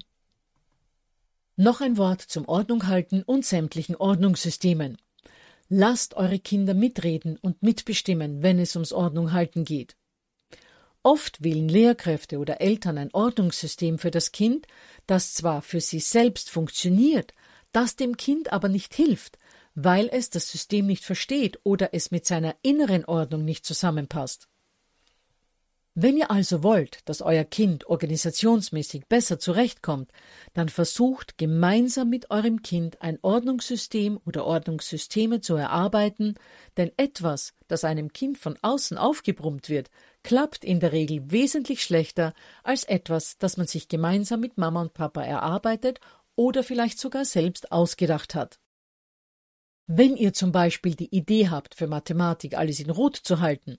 Noch 1.55 1.79
ein 1.79 1.97
Wort 1.97 2.21
zum 2.21 2.49
Ordnung 2.49 2.87
halten 2.87 3.23
und 3.23 3.45
sämtlichen 3.45 3.95
Ordnungssystemen. 3.95 4.97
Lasst 5.67 6.13
eure 6.15 6.39
Kinder 6.39 6.73
mitreden 6.73 7.37
und 7.37 7.63
mitbestimmen, 7.63 8.43
wenn 8.43 8.59
es 8.59 8.75
ums 8.75 8.93
Ordnung 8.93 9.33
halten 9.33 9.65
geht. 9.65 9.95
Oft 11.01 11.43
wählen 11.43 11.69
Lehrkräfte 11.69 12.39
oder 12.39 12.61
Eltern 12.61 12.97
ein 12.97 13.13
Ordnungssystem 13.13 13.99
für 13.99 14.11
das 14.11 14.31
Kind, 14.31 14.67
das 15.05 15.33
zwar 15.33 15.61
für 15.61 15.81
sie 15.81 15.99
selbst 15.99 16.49
funktioniert, 16.49 17.33
das 17.71 17.95
dem 17.95 18.17
Kind 18.17 18.51
aber 18.53 18.69
nicht 18.69 18.93
hilft, 18.93 19.37
weil 19.75 20.09
es 20.11 20.29
das 20.29 20.49
System 20.49 20.87
nicht 20.87 21.03
versteht 21.03 21.59
oder 21.63 21.93
es 21.93 22.09
mit 22.09 22.25
seiner 22.25 22.55
inneren 22.61 23.05
Ordnung 23.05 23.43
nicht 23.43 23.65
zusammenpasst. 23.65 24.47
Wenn 25.97 26.17
ihr 26.17 26.29
also 26.29 26.61
wollt, 26.61 26.99
dass 27.05 27.21
euer 27.21 27.45
Kind 27.45 27.85
organisationsmäßig 27.87 29.05
besser 29.07 29.39
zurechtkommt, 29.39 30.11
dann 30.53 30.67
versucht 30.67 31.37
gemeinsam 31.37 32.09
mit 32.09 32.31
eurem 32.31 32.61
Kind 32.61 33.01
ein 33.01 33.17
Ordnungssystem 33.21 34.19
oder 34.25 34.45
Ordnungssysteme 34.45 35.39
zu 35.39 35.55
erarbeiten, 35.55 36.35
denn 36.75 36.91
etwas, 36.97 37.53
das 37.69 37.85
einem 37.85 38.11
Kind 38.11 38.37
von 38.37 38.59
außen 38.61 38.97
aufgebrummt 38.97 39.69
wird, 39.69 39.89
klappt 40.21 40.65
in 40.65 40.81
der 40.81 40.91
Regel 40.91 41.31
wesentlich 41.31 41.81
schlechter 41.81 42.33
als 42.63 42.83
etwas, 42.83 43.37
das 43.37 43.55
man 43.55 43.67
sich 43.67 43.87
gemeinsam 43.87 44.41
mit 44.41 44.57
Mama 44.57 44.81
und 44.81 44.93
Papa 44.93 45.23
erarbeitet 45.23 46.01
oder 46.35 46.65
vielleicht 46.65 46.99
sogar 46.99 47.23
selbst 47.23 47.71
ausgedacht 47.71 48.35
hat. 48.35 48.59
Wenn 49.87 50.17
ihr 50.17 50.33
zum 50.33 50.51
Beispiel 50.51 50.95
die 50.95 51.15
Idee 51.15 51.47
habt, 51.47 51.73
für 51.73 51.87
Mathematik 51.87 52.57
alles 52.57 52.81
in 52.81 52.89
Rot 52.89 53.15
zu 53.15 53.39
halten, 53.39 53.77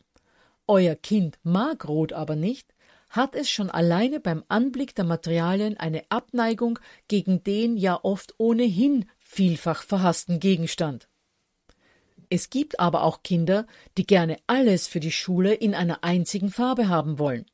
euer 0.66 0.94
Kind 0.94 1.38
mag 1.42 1.86
Rot 1.88 2.12
aber 2.12 2.36
nicht, 2.36 2.74
hat 3.08 3.34
es 3.34 3.48
schon 3.48 3.70
alleine 3.70 4.20
beim 4.20 4.44
Anblick 4.48 4.94
der 4.94 5.04
Materialien 5.04 5.76
eine 5.76 6.04
Abneigung 6.10 6.78
gegen 7.08 7.42
den 7.44 7.76
ja 7.76 7.98
oft 8.02 8.34
ohnehin 8.38 9.06
vielfach 9.18 9.82
verhassten 9.82 10.40
Gegenstand. 10.40 11.08
Es 12.28 12.50
gibt 12.50 12.80
aber 12.80 13.02
auch 13.04 13.22
Kinder, 13.22 13.66
die 13.96 14.06
gerne 14.06 14.38
alles 14.46 14.88
für 14.88 15.00
die 15.00 15.12
Schule 15.12 15.54
in 15.54 15.74
einer 15.74 16.02
einzigen 16.02 16.50
Farbe 16.50 16.88
haben 16.88 17.18
wollen. 17.18 17.46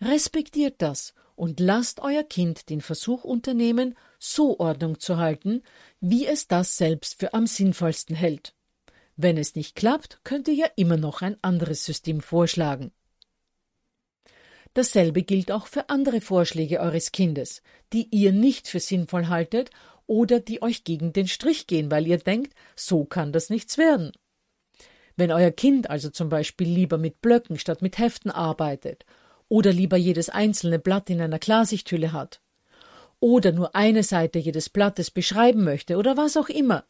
Respektiert 0.00 0.76
das 0.78 1.14
und 1.36 1.60
lasst 1.60 2.00
euer 2.00 2.22
Kind 2.22 2.70
den 2.70 2.80
Versuch 2.80 3.24
unternehmen, 3.24 3.96
so 4.18 4.58
Ordnung 4.58 5.00
zu 5.00 5.18
halten, 5.18 5.62
wie 6.00 6.26
es 6.26 6.46
das 6.46 6.76
selbst 6.76 7.18
für 7.18 7.34
am 7.34 7.46
sinnvollsten 7.46 8.16
hält. 8.16 8.54
Wenn 9.16 9.38
es 9.38 9.54
nicht 9.54 9.76
klappt, 9.76 10.20
könnt 10.24 10.48
ihr 10.48 10.54
ja 10.54 10.66
immer 10.76 10.96
noch 10.96 11.22
ein 11.22 11.36
anderes 11.42 11.84
System 11.84 12.20
vorschlagen. 12.20 12.92
Dasselbe 14.74 15.22
gilt 15.22 15.52
auch 15.52 15.68
für 15.68 15.88
andere 15.88 16.20
Vorschläge 16.20 16.80
eures 16.80 17.12
Kindes, 17.12 17.62
die 17.92 18.08
ihr 18.10 18.32
nicht 18.32 18.66
für 18.66 18.80
sinnvoll 18.80 19.28
haltet 19.28 19.70
oder 20.06 20.40
die 20.40 20.62
euch 20.62 20.82
gegen 20.82 21.12
den 21.12 21.28
Strich 21.28 21.68
gehen, 21.68 21.92
weil 21.92 22.06
ihr 22.06 22.18
denkt, 22.18 22.54
so 22.74 23.04
kann 23.04 23.32
das 23.32 23.50
nichts 23.50 23.78
werden. 23.78 24.10
Wenn 25.16 25.30
euer 25.30 25.52
Kind 25.52 25.90
also 25.90 26.10
zum 26.10 26.28
Beispiel 26.28 26.68
lieber 26.68 26.98
mit 26.98 27.20
Blöcken 27.20 27.56
statt 27.56 27.82
mit 27.82 27.98
Heften 27.98 28.32
arbeitet 28.32 29.06
oder 29.48 29.72
lieber 29.72 29.96
jedes 29.96 30.28
einzelne 30.28 30.80
Blatt 30.80 31.08
in 31.08 31.20
einer 31.20 31.38
Klarsichthülle 31.38 32.12
hat 32.12 32.40
oder 33.20 33.52
nur 33.52 33.76
eine 33.76 34.02
Seite 34.02 34.40
jedes 34.40 34.68
Blattes 34.68 35.12
beschreiben 35.12 35.62
möchte 35.62 35.96
oder 35.96 36.16
was 36.16 36.36
auch 36.36 36.48
immer, 36.48 36.84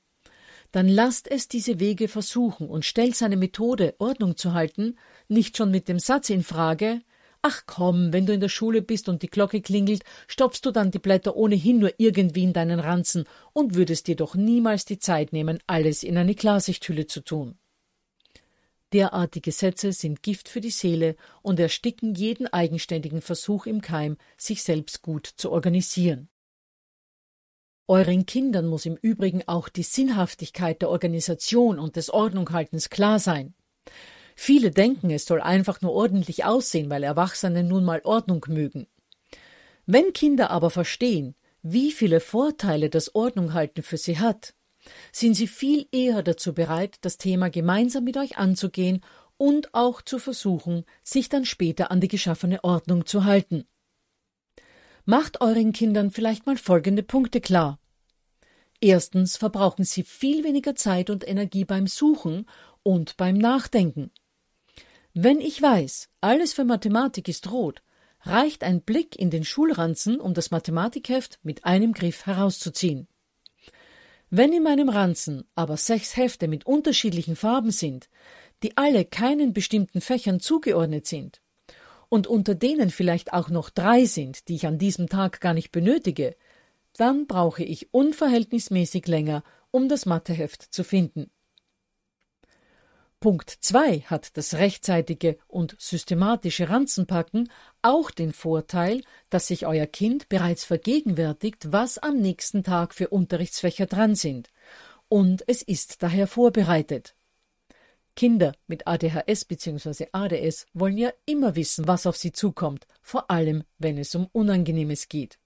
dann 0.74 0.88
lasst 0.88 1.30
es 1.30 1.46
diese 1.46 1.78
Wege 1.78 2.08
versuchen 2.08 2.68
und 2.68 2.84
stellt 2.84 3.14
seine 3.14 3.36
Methode, 3.36 3.94
Ordnung 3.98 4.36
zu 4.36 4.54
halten, 4.54 4.98
nicht 5.28 5.56
schon 5.56 5.70
mit 5.70 5.86
dem 5.86 6.00
Satz 6.00 6.30
in 6.30 6.42
Frage, 6.42 7.00
Ach 7.42 7.62
komm, 7.66 8.12
wenn 8.12 8.26
du 8.26 8.32
in 8.32 8.40
der 8.40 8.48
Schule 8.48 8.82
bist 8.82 9.08
und 9.08 9.22
die 9.22 9.28
Glocke 9.28 9.60
klingelt, 9.60 10.02
stopfst 10.26 10.62
du 10.64 10.72
dann 10.72 10.90
die 10.90 10.98
Blätter 10.98 11.36
ohnehin 11.36 11.78
nur 11.78 11.92
irgendwie 11.98 12.42
in 12.42 12.52
deinen 12.52 12.80
Ranzen 12.80 13.24
und 13.52 13.76
würdest 13.76 14.08
dir 14.08 14.16
doch 14.16 14.34
niemals 14.34 14.84
die 14.84 14.98
Zeit 14.98 15.32
nehmen, 15.32 15.60
alles 15.68 16.02
in 16.02 16.18
eine 16.18 16.34
Klarsichthülle 16.34 17.06
zu 17.06 17.20
tun. 17.20 17.56
Derartige 18.92 19.52
Sätze 19.52 19.92
sind 19.92 20.24
Gift 20.24 20.48
für 20.48 20.60
die 20.60 20.70
Seele 20.70 21.14
und 21.42 21.60
ersticken 21.60 22.16
jeden 22.16 22.52
eigenständigen 22.52 23.20
Versuch 23.20 23.66
im 23.66 23.80
Keim, 23.80 24.16
sich 24.36 24.64
selbst 24.64 25.02
gut 25.02 25.26
zu 25.36 25.52
organisieren. 25.52 26.28
Euren 27.86 28.24
Kindern 28.24 28.66
muss 28.66 28.86
im 28.86 28.96
Übrigen 28.96 29.42
auch 29.46 29.68
die 29.68 29.82
Sinnhaftigkeit 29.82 30.80
der 30.80 30.88
Organisation 30.88 31.78
und 31.78 31.96
des 31.96 32.08
Ordnunghaltens 32.08 32.88
klar 32.88 33.18
sein. 33.18 33.54
Viele 34.34 34.70
denken, 34.70 35.10
es 35.10 35.26
soll 35.26 35.40
einfach 35.40 35.82
nur 35.82 35.92
ordentlich 35.92 36.44
aussehen, 36.44 36.88
weil 36.88 37.02
Erwachsene 37.02 37.62
nun 37.62 37.84
mal 37.84 38.00
Ordnung 38.04 38.44
mögen. 38.48 38.86
Wenn 39.86 40.14
Kinder 40.14 40.50
aber 40.50 40.70
verstehen, 40.70 41.34
wie 41.62 41.92
viele 41.92 42.20
Vorteile 42.20 42.88
das 42.88 43.14
Ordnunghalten 43.14 43.82
für 43.82 43.98
sie 43.98 44.18
hat, 44.18 44.54
sind 45.12 45.34
sie 45.34 45.46
viel 45.46 45.86
eher 45.92 46.22
dazu 46.22 46.54
bereit, 46.54 46.96
das 47.02 47.18
Thema 47.18 47.50
gemeinsam 47.50 48.04
mit 48.04 48.16
euch 48.16 48.38
anzugehen 48.38 49.02
und 49.36 49.74
auch 49.74 50.00
zu 50.02 50.18
versuchen, 50.18 50.84
sich 51.02 51.28
dann 51.28 51.44
später 51.44 51.90
an 51.90 52.00
die 52.00 52.08
geschaffene 52.08 52.64
Ordnung 52.64 53.06
zu 53.06 53.24
halten. 53.24 53.66
Macht 55.06 55.42
euren 55.42 55.72
Kindern 55.72 56.10
vielleicht 56.10 56.46
mal 56.46 56.56
folgende 56.56 57.02
Punkte 57.02 57.42
klar. 57.42 57.78
Erstens 58.80 59.36
verbrauchen 59.36 59.84
sie 59.84 60.02
viel 60.02 60.44
weniger 60.44 60.74
Zeit 60.74 61.10
und 61.10 61.28
Energie 61.28 61.64
beim 61.66 61.86
Suchen 61.86 62.48
und 62.82 63.18
beim 63.18 63.36
Nachdenken. 63.36 64.10
Wenn 65.12 65.40
ich 65.40 65.60
weiß, 65.60 66.08
alles 66.22 66.54
für 66.54 66.64
Mathematik 66.64 67.28
ist 67.28 67.50
rot, 67.50 67.82
reicht 68.22 68.64
ein 68.64 68.80
Blick 68.80 69.14
in 69.16 69.28
den 69.28 69.44
Schulranzen, 69.44 70.20
um 70.20 70.32
das 70.32 70.50
Mathematikheft 70.50 71.38
mit 71.42 71.66
einem 71.66 71.92
Griff 71.92 72.24
herauszuziehen. 72.24 73.06
Wenn 74.30 74.52
in 74.54 74.62
meinem 74.62 74.88
Ranzen 74.88 75.44
aber 75.54 75.76
sechs 75.76 76.16
Hefte 76.16 76.48
mit 76.48 76.66
unterschiedlichen 76.66 77.36
Farben 77.36 77.70
sind, 77.70 78.08
die 78.62 78.76
alle 78.78 79.04
keinen 79.04 79.52
bestimmten 79.52 80.00
Fächern 80.00 80.40
zugeordnet 80.40 81.06
sind, 81.06 81.42
und 82.08 82.26
unter 82.26 82.54
denen 82.54 82.90
vielleicht 82.90 83.32
auch 83.32 83.48
noch 83.48 83.70
drei 83.70 84.04
sind, 84.04 84.48
die 84.48 84.56
ich 84.56 84.66
an 84.66 84.78
diesem 84.78 85.08
Tag 85.08 85.40
gar 85.40 85.54
nicht 85.54 85.72
benötige, 85.72 86.36
dann 86.96 87.26
brauche 87.26 87.64
ich 87.64 87.92
unverhältnismäßig 87.92 89.06
länger, 89.06 89.42
um 89.70 89.88
das 89.88 90.06
Matheheft 90.06 90.62
zu 90.62 90.84
finden. 90.84 91.30
Punkt 93.24 93.48
2 93.48 94.00
hat 94.00 94.36
das 94.36 94.54
rechtzeitige 94.54 95.38
und 95.48 95.76
systematische 95.78 96.68
Ranzenpacken 96.68 97.48
auch 97.80 98.10
den 98.10 98.34
Vorteil, 98.34 99.00
dass 99.30 99.46
sich 99.46 99.66
euer 99.66 99.86
Kind 99.86 100.28
bereits 100.28 100.64
vergegenwärtigt, 100.64 101.72
was 101.72 101.96
am 101.96 102.18
nächsten 102.18 102.62
Tag 102.64 102.94
für 102.94 103.08
Unterrichtsfächer 103.08 103.86
dran 103.86 104.14
sind, 104.14 104.50
und 105.08 105.42
es 105.46 105.62
ist 105.62 106.02
daher 106.02 106.26
vorbereitet. 106.26 107.14
Kinder 108.16 108.52
mit 108.66 108.86
ADHS 108.86 109.44
bzw. 109.44 110.06
ADS 110.12 110.66
wollen 110.72 110.98
ja 110.98 111.10
immer 111.26 111.56
wissen, 111.56 111.88
was 111.88 112.06
auf 112.06 112.16
sie 112.16 112.32
zukommt, 112.32 112.86
vor 113.02 113.30
allem 113.30 113.64
wenn 113.78 113.98
es 113.98 114.14
um 114.14 114.28
Unangenehmes 114.32 115.08
geht. 115.08 115.38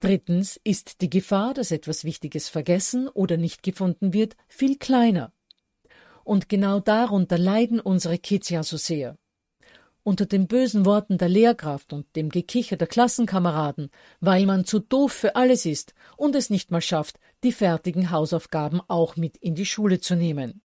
Drittens 0.00 0.60
ist 0.64 1.00
die 1.00 1.10
Gefahr, 1.10 1.54
dass 1.54 1.70
etwas 1.70 2.02
Wichtiges 2.02 2.48
vergessen 2.48 3.06
oder 3.06 3.36
nicht 3.36 3.62
gefunden 3.62 4.12
wird, 4.12 4.36
viel 4.48 4.76
kleiner. 4.76 5.32
Und 6.24 6.48
genau 6.48 6.80
darunter 6.80 7.38
leiden 7.38 7.78
unsere 7.78 8.18
Kids 8.18 8.48
ja 8.48 8.64
so 8.64 8.76
sehr. 8.76 9.16
Unter 10.02 10.26
den 10.26 10.48
bösen 10.48 10.84
Worten 10.84 11.18
der 11.18 11.28
Lehrkraft 11.28 11.92
und 11.92 12.16
dem 12.16 12.30
Gekicher 12.30 12.76
der 12.76 12.88
Klassenkameraden, 12.88 13.90
weil 14.18 14.44
man 14.46 14.64
zu 14.64 14.80
doof 14.80 15.12
für 15.12 15.36
alles 15.36 15.66
ist 15.66 15.94
und 16.16 16.34
es 16.34 16.50
nicht 16.50 16.72
mal 16.72 16.80
schafft, 16.80 17.20
die 17.44 17.52
fertigen 17.52 18.10
Hausaufgaben 18.10 18.80
auch 18.88 19.14
mit 19.14 19.36
in 19.36 19.54
die 19.54 19.66
Schule 19.66 20.00
zu 20.00 20.16
nehmen. 20.16 20.62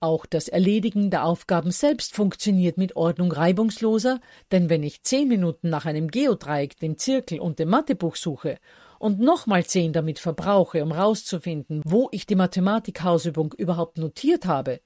Auch 0.00 0.26
das 0.26 0.46
Erledigen 0.46 1.10
der 1.10 1.24
Aufgaben 1.24 1.72
selbst 1.72 2.14
funktioniert 2.14 2.78
mit 2.78 2.94
Ordnung 2.94 3.32
reibungsloser, 3.32 4.20
denn 4.52 4.70
wenn 4.70 4.84
ich 4.84 5.02
zehn 5.02 5.26
Minuten 5.26 5.70
nach 5.70 5.86
einem 5.86 6.08
Geodreieck, 6.08 6.78
dem 6.78 6.98
Zirkel 6.98 7.40
und 7.40 7.58
dem 7.58 7.68
Mathebuch 7.68 8.14
suche 8.14 8.58
und 9.00 9.18
nochmal 9.18 9.66
zehn 9.66 9.92
damit 9.92 10.20
verbrauche, 10.20 10.84
um 10.84 10.92
rauszufinden, 10.92 11.82
wo 11.84 12.08
ich 12.12 12.26
die 12.26 12.36
Mathematikhausübung 12.36 13.54
überhaupt 13.58 13.98
notiert 13.98 14.46
habe, 14.46 14.80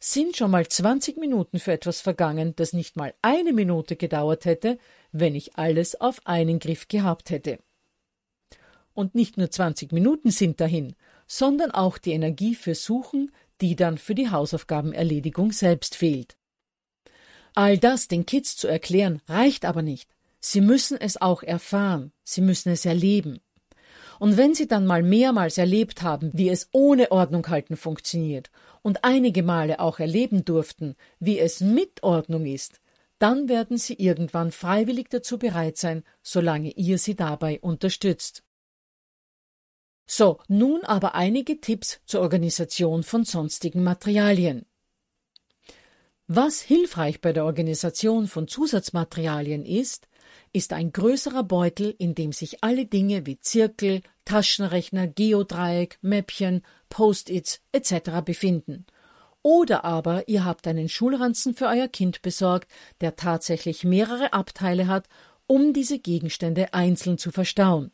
sind 0.00 0.36
schon 0.36 0.50
mal 0.50 0.68
20 0.68 1.16
Minuten 1.16 1.58
für 1.58 1.72
etwas 1.72 2.02
vergangen, 2.02 2.54
das 2.54 2.74
nicht 2.74 2.94
mal 2.94 3.14
eine 3.22 3.54
Minute 3.54 3.96
gedauert 3.96 4.44
hätte, 4.44 4.76
wenn 5.12 5.34
ich 5.34 5.56
alles 5.56 5.98
auf 5.98 6.20
einen 6.26 6.58
Griff 6.58 6.88
gehabt 6.88 7.30
hätte. 7.30 7.58
Und 8.92 9.14
nicht 9.14 9.38
nur 9.38 9.50
20 9.50 9.92
Minuten 9.92 10.30
sind 10.30 10.60
dahin, 10.60 10.94
sondern 11.26 11.70
auch 11.70 11.98
die 11.98 12.12
Energie 12.12 12.54
für 12.54 12.74
Suchen, 12.74 13.32
die 13.60 13.76
dann 13.76 13.98
für 13.98 14.14
die 14.14 14.30
Hausaufgabenerledigung 14.30 15.52
selbst 15.52 15.94
fehlt. 15.94 16.36
All 17.54 17.78
das 17.78 18.08
den 18.08 18.26
Kids 18.26 18.56
zu 18.56 18.68
erklären, 18.68 19.20
reicht 19.26 19.64
aber 19.64 19.82
nicht. 19.82 20.14
Sie 20.40 20.60
müssen 20.60 20.96
es 21.00 21.20
auch 21.20 21.42
erfahren, 21.42 22.12
sie 22.22 22.40
müssen 22.40 22.70
es 22.70 22.84
erleben. 22.84 23.40
Und 24.18 24.36
wenn 24.36 24.54
Sie 24.54 24.66
dann 24.66 24.86
mal 24.86 25.02
mehrmals 25.02 25.58
erlebt 25.58 26.02
haben, 26.02 26.30
wie 26.34 26.48
es 26.48 26.68
ohne 26.72 27.12
Ordnung 27.12 27.46
halten 27.48 27.76
funktioniert 27.76 28.50
und 28.82 29.04
einige 29.04 29.42
Male 29.42 29.80
auch 29.80 30.00
erleben 30.00 30.44
durften, 30.44 30.96
wie 31.20 31.38
es 31.38 31.60
mit 31.60 32.02
Ordnung 32.02 32.46
ist, 32.46 32.80
dann 33.18 33.48
werden 33.48 33.78
Sie 33.78 33.94
irgendwann 33.94 34.50
freiwillig 34.52 35.08
dazu 35.10 35.38
bereit 35.38 35.76
sein, 35.76 36.04
solange 36.22 36.70
ihr 36.72 36.98
sie 36.98 37.14
dabei 37.14 37.60
unterstützt. 37.60 38.44
So, 40.10 40.38
nun 40.48 40.84
aber 40.84 41.14
einige 41.14 41.60
Tipps 41.60 42.00
zur 42.06 42.22
Organisation 42.22 43.02
von 43.02 43.24
sonstigen 43.24 43.84
Materialien. 43.84 44.64
Was 46.26 46.62
hilfreich 46.62 47.20
bei 47.20 47.34
der 47.34 47.44
Organisation 47.44 48.26
von 48.26 48.48
Zusatzmaterialien 48.48 49.66
ist, 49.66 50.08
ist 50.54 50.72
ein 50.72 50.92
größerer 50.92 51.44
Beutel, 51.44 51.94
in 51.98 52.14
dem 52.14 52.32
sich 52.32 52.64
alle 52.64 52.86
Dinge 52.86 53.26
wie 53.26 53.38
Zirkel, 53.38 54.00
Taschenrechner, 54.24 55.08
Geodreieck, 55.08 55.98
Mäppchen, 56.00 56.62
Post-its 56.88 57.60
etc. 57.72 58.22
befinden. 58.24 58.86
Oder 59.42 59.84
aber 59.84 60.26
ihr 60.26 60.46
habt 60.46 60.66
einen 60.66 60.88
Schulranzen 60.88 61.54
für 61.54 61.66
euer 61.66 61.88
Kind 61.88 62.22
besorgt, 62.22 62.70
der 63.02 63.16
tatsächlich 63.16 63.84
mehrere 63.84 64.32
Abteile 64.32 64.86
hat, 64.86 65.06
um 65.46 65.74
diese 65.74 65.98
Gegenstände 65.98 66.72
einzeln 66.72 67.18
zu 67.18 67.30
verstauen. 67.30 67.90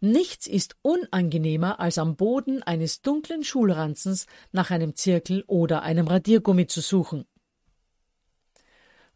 Nichts 0.00 0.46
ist 0.46 0.76
unangenehmer, 0.82 1.80
als 1.80 1.98
am 1.98 2.14
Boden 2.14 2.62
eines 2.62 3.02
dunklen 3.02 3.42
Schulranzens 3.42 4.26
nach 4.52 4.70
einem 4.70 4.94
Zirkel 4.94 5.42
oder 5.48 5.82
einem 5.82 6.06
Radiergummi 6.06 6.68
zu 6.68 6.80
suchen. 6.80 7.26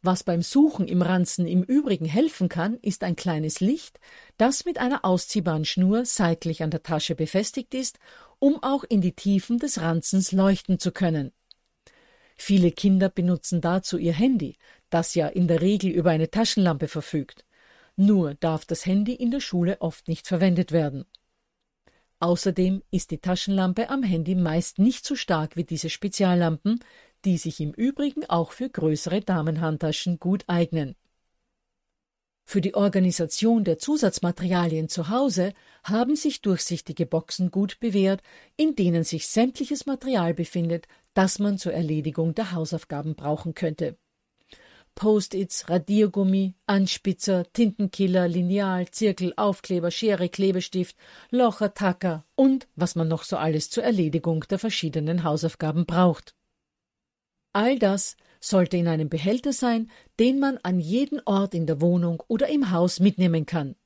Was 0.04 0.24
beim 0.24 0.42
Suchen 0.42 0.88
im 0.88 1.00
Ranzen 1.00 1.46
im 1.46 1.62
Übrigen 1.62 2.06
helfen 2.06 2.48
kann, 2.48 2.76
ist 2.78 3.04
ein 3.04 3.14
kleines 3.14 3.60
Licht, 3.60 4.00
das 4.36 4.64
mit 4.64 4.78
einer 4.78 5.04
ausziehbaren 5.04 5.64
Schnur 5.64 6.04
seitlich 6.04 6.64
an 6.64 6.72
der 6.72 6.82
Tasche 6.82 7.14
befestigt 7.14 7.72
ist, 7.72 8.00
um 8.40 8.60
auch 8.64 8.82
in 8.82 9.00
die 9.00 9.12
Tiefen 9.12 9.60
des 9.60 9.80
Ranzens 9.80 10.32
leuchten 10.32 10.80
zu 10.80 10.90
können. 10.90 11.30
Viele 12.36 12.72
Kinder 12.72 13.08
benutzen 13.08 13.60
dazu 13.60 13.98
ihr 13.98 14.14
Handy, 14.14 14.56
das 14.90 15.14
ja 15.14 15.28
in 15.28 15.46
der 15.46 15.60
Regel 15.60 15.92
über 15.92 16.10
eine 16.10 16.28
Taschenlampe 16.28 16.88
verfügt. 16.88 17.44
Nur 17.96 18.34
darf 18.34 18.64
das 18.64 18.86
Handy 18.86 19.14
in 19.14 19.30
der 19.30 19.40
Schule 19.40 19.80
oft 19.80 20.08
nicht 20.08 20.26
verwendet 20.26 20.72
werden. 20.72 21.04
Außerdem 22.20 22.82
ist 22.90 23.10
die 23.10 23.18
Taschenlampe 23.18 23.90
am 23.90 24.02
Handy 24.02 24.34
meist 24.34 24.78
nicht 24.78 25.04
so 25.04 25.16
stark 25.16 25.56
wie 25.56 25.64
diese 25.64 25.90
Speziallampen, 25.90 26.78
die 27.24 27.36
sich 27.36 27.60
im 27.60 27.72
Übrigen 27.72 28.24
auch 28.28 28.52
für 28.52 28.70
größere 28.70 29.20
Damenhandtaschen 29.20 30.18
gut 30.18 30.44
eignen. 30.46 30.94
Für 32.44 32.60
die 32.60 32.74
Organisation 32.74 33.64
der 33.64 33.78
Zusatzmaterialien 33.78 34.88
zu 34.88 35.08
Hause 35.08 35.52
haben 35.84 36.16
sich 36.16 36.42
durchsichtige 36.42 37.06
Boxen 37.06 37.50
gut 37.50 37.80
bewährt, 37.80 38.22
in 38.56 38.74
denen 38.74 39.04
sich 39.04 39.28
sämtliches 39.28 39.86
Material 39.86 40.34
befindet, 40.34 40.86
das 41.14 41.38
man 41.38 41.58
zur 41.58 41.72
Erledigung 41.72 42.34
der 42.34 42.52
Hausaufgaben 42.52 43.14
brauchen 43.14 43.54
könnte. 43.54 43.96
Post-its, 44.94 45.68
Radiergummi, 45.68 46.54
Anspitzer, 46.66 47.44
Tintenkiller, 47.52 48.28
Lineal, 48.28 48.88
Zirkel, 48.90 49.32
Aufkleber, 49.36 49.90
Schere, 49.90 50.28
Klebestift, 50.28 50.96
Locher, 51.30 51.74
Tacker 51.74 52.24
und 52.34 52.68
was 52.76 52.94
man 52.94 53.08
noch 53.08 53.24
so 53.24 53.36
alles 53.36 53.70
zur 53.70 53.84
Erledigung 53.84 54.44
der 54.50 54.58
verschiedenen 54.58 55.24
Hausaufgaben 55.24 55.86
braucht. 55.86 56.34
All 57.52 57.78
das 57.78 58.16
sollte 58.40 58.76
in 58.76 58.88
einem 58.88 59.08
Behälter 59.08 59.52
sein, 59.52 59.90
den 60.18 60.38
man 60.38 60.58
an 60.62 60.80
jeden 60.80 61.20
Ort 61.24 61.54
in 61.54 61.66
der 61.66 61.80
Wohnung 61.80 62.22
oder 62.28 62.48
im 62.48 62.70
Haus 62.70 63.00
mitnehmen 63.00 63.46
kann. 63.46 63.76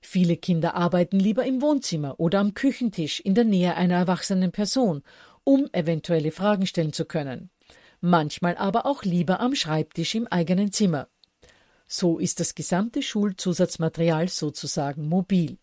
Viele 0.00 0.36
Kinder 0.36 0.74
arbeiten 0.74 1.18
lieber 1.18 1.44
im 1.44 1.62
Wohnzimmer 1.62 2.18
oder 2.18 2.40
am 2.40 2.54
Küchentisch 2.54 3.20
in 3.20 3.34
der 3.34 3.44
Nähe 3.44 3.76
einer 3.76 3.94
erwachsenen 3.94 4.50
Person, 4.50 5.02
um 5.44 5.68
eventuelle 5.72 6.32
Fragen 6.32 6.66
stellen 6.66 6.92
zu 6.92 7.04
können. 7.04 7.50
Manchmal 8.04 8.56
aber 8.56 8.84
auch 8.84 9.04
lieber 9.04 9.38
am 9.38 9.54
Schreibtisch 9.54 10.16
im 10.16 10.26
eigenen 10.26 10.72
Zimmer. 10.72 11.06
So 11.86 12.18
ist 12.18 12.40
das 12.40 12.56
gesamte 12.56 13.00
Schulzusatzmaterial 13.00 14.28
sozusagen 14.28 15.08
mobil. 15.08 15.56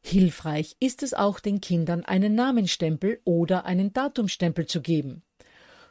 Hilfreich 0.00 0.74
ist 0.80 1.02
es 1.02 1.12
auch, 1.12 1.40
den 1.40 1.60
Kindern 1.60 2.06
einen 2.06 2.34
Namenstempel 2.34 3.20
oder 3.24 3.66
einen 3.66 3.92
Datumstempel 3.92 4.66
zu 4.66 4.80
geben. 4.80 5.22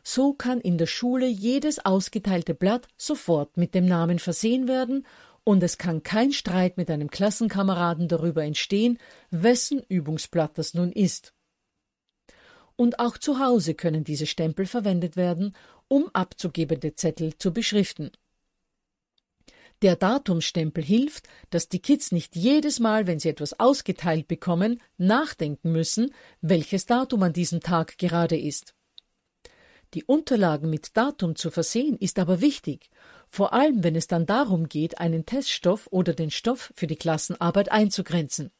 So 0.03 0.33
kann 0.33 0.61
in 0.61 0.79
der 0.79 0.87
Schule 0.87 1.27
jedes 1.27 1.85
ausgeteilte 1.85 2.55
Blatt 2.55 2.87
sofort 2.97 3.57
mit 3.57 3.75
dem 3.75 3.85
Namen 3.85 4.17
versehen 4.17 4.67
werden 4.67 5.05
und 5.43 5.61
es 5.61 5.77
kann 5.77 6.01
kein 6.01 6.31
Streit 6.31 6.77
mit 6.77 6.89
einem 6.89 7.11
Klassenkameraden 7.11 8.07
darüber 8.07 8.43
entstehen, 8.43 8.97
wessen 9.29 9.83
Übungsblatt 9.89 10.57
das 10.57 10.73
nun 10.73 10.91
ist. 10.91 11.35
Und 12.75 12.99
auch 12.99 13.17
zu 13.17 13.39
Hause 13.39 13.73
können 13.73 14.03
diese 14.03 14.25
Stempel 14.25 14.65
verwendet 14.65 15.15
werden, 15.15 15.55
um 15.87 16.09
abzugebende 16.13 16.95
Zettel 16.95 17.37
zu 17.37 17.53
beschriften. 17.53 18.11
Der 19.81 19.95
Datumstempel 19.95 20.83
hilft, 20.83 21.27
dass 21.49 21.67
die 21.67 21.81
Kids 21.81 22.11
nicht 22.11 22.35
jedes 22.35 22.79
Mal, 22.79 23.07
wenn 23.07 23.19
sie 23.19 23.29
etwas 23.29 23.59
ausgeteilt 23.59 24.27
bekommen, 24.27 24.81
nachdenken 24.97 25.71
müssen, 25.71 26.13
welches 26.41 26.85
Datum 26.85 27.23
an 27.23 27.33
diesem 27.33 27.59
Tag 27.59 27.97
gerade 27.97 28.37
ist. 28.37 28.73
Die 29.93 30.03
Unterlagen 30.03 30.69
mit 30.69 30.97
Datum 30.97 31.35
zu 31.35 31.51
versehen 31.51 31.97
ist 31.97 32.19
aber 32.19 32.41
wichtig, 32.41 32.89
vor 33.27 33.53
allem 33.53 33.83
wenn 33.83 33.95
es 33.95 34.07
dann 34.07 34.25
darum 34.25 34.67
geht, 34.67 34.99
einen 34.99 35.25
Teststoff 35.25 35.87
oder 35.91 36.13
den 36.13 36.31
Stoff 36.31 36.71
für 36.75 36.87
die 36.87 36.95
Klassenarbeit 36.95 37.71
einzugrenzen. 37.71 38.51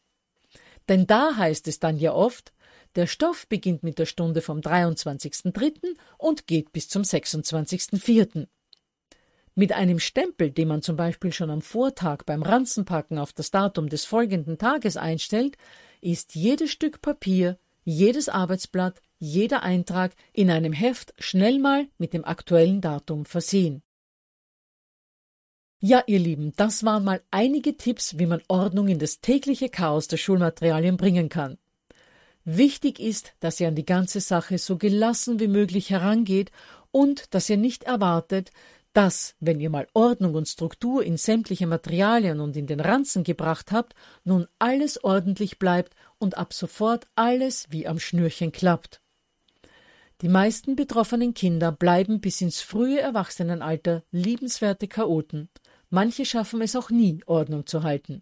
Denn 0.88 1.08
da 1.08 1.36
heißt 1.36 1.68
es 1.68 1.80
dann 1.80 1.98
ja 1.98 2.14
oft, 2.14 2.54
der 2.96 3.08
Stoff 3.08 3.48
beginnt 3.48 3.84
mit 3.84 4.00
der 4.00 4.06
Stunde 4.06 4.42
vom 4.42 4.60
23.03. 4.60 5.96
und 6.18 6.48
geht 6.48 6.72
bis 6.72 6.90
zum 6.90 7.04
26.04. 7.04 8.48
Mit 9.58 9.72
einem 9.72 10.00
Stempel, 10.00 10.52
den 10.52 10.68
man 10.68 10.82
zum 10.82 10.98
Beispiel 10.98 11.32
schon 11.32 11.50
am 11.50 11.62
Vortag 11.62 12.24
beim 12.26 12.44
Ranzenpacken 12.44 13.18
auf 13.18 13.32
das 13.32 13.52
Datum 13.52 13.88
des 13.88 14.04
folgenden 14.04 14.58
Tages 14.58 14.98
einstellt, 14.98 15.58
ist 16.02 16.36
jedes 16.36 16.72
Stück 16.72 17.02
Papier, 17.02 17.58
jedes 17.86 18.28
Arbeitsblatt, 18.28 19.02
jeder 19.18 19.64
Eintrag 19.64 20.14
in 20.34 20.52
einem 20.52 20.74
Heft 20.74 21.14
schnell 21.20 21.60
mal 21.60 21.88
mit 21.98 22.14
dem 22.14 22.26
aktuellen 22.26 22.82
Datum 22.82 23.26
versehen. 23.26 23.82
Ja, 25.80 26.04
ihr 26.08 26.20
Lieben, 26.20 26.52
das 26.58 26.84
waren 26.84 27.04
mal 27.04 27.22
einige 27.32 27.78
Tipps, 27.78 28.18
wie 28.18 28.26
man 28.26 28.42
Ordnung 28.48 28.88
in 28.88 29.00
das 29.00 29.22
tägliche 29.22 29.70
Chaos 29.70 30.08
der 30.08 30.18
Schulmaterialien 30.18 30.98
bringen 30.98 31.30
kann. 31.30 31.58
Wichtig 32.46 33.00
ist, 33.00 33.34
dass 33.40 33.60
ihr 33.60 33.68
an 33.68 33.76
die 33.76 33.86
ganze 33.86 34.22
Sache 34.22 34.60
so 34.60 34.78
gelassen 34.78 35.40
wie 35.40 35.48
möglich 35.48 35.90
herangeht 35.90 36.52
und 36.92 37.34
dass 37.34 37.50
ihr 37.50 37.58
nicht 37.58 37.84
erwartet, 37.84 38.52
dass, 38.94 39.36
wenn 39.40 39.60
ihr 39.60 39.72
mal 39.72 39.88
Ordnung 39.94 40.36
und 40.36 40.48
Struktur 40.48 41.04
in 41.04 41.18
sämtliche 41.18 41.68
Materialien 41.68 42.40
und 42.40 42.56
in 42.56 42.68
den 42.68 42.80
Ranzen 42.80 43.24
gebracht 43.24 43.72
habt, 43.72 43.94
nun 44.24 44.48
alles 44.58 45.04
ordentlich 45.04 45.60
bleibt 45.60 45.96
und 46.20 46.38
ab 46.38 46.54
sofort 46.54 47.08
alles 47.16 47.66
wie 47.72 47.88
am 47.88 48.00
Schnürchen 48.00 48.52
klappt. 48.52 49.02
Die 50.22 50.30
meisten 50.30 50.78
betroffenen 50.78 51.34
Kinder 51.34 51.74
bleiben 51.74 52.22
bis 52.22 52.40
ins 52.40 52.62
frühe 52.62 53.02
Erwachsenenalter 53.02 54.04
liebenswerte 54.12 54.88
Chaoten. 54.88 55.50
Manche 55.90 56.26
schaffen 56.26 56.62
es 56.62 56.76
auch 56.76 56.90
nie, 56.90 57.22
Ordnung 57.26 57.66
zu 57.66 57.84
halten. 57.84 58.22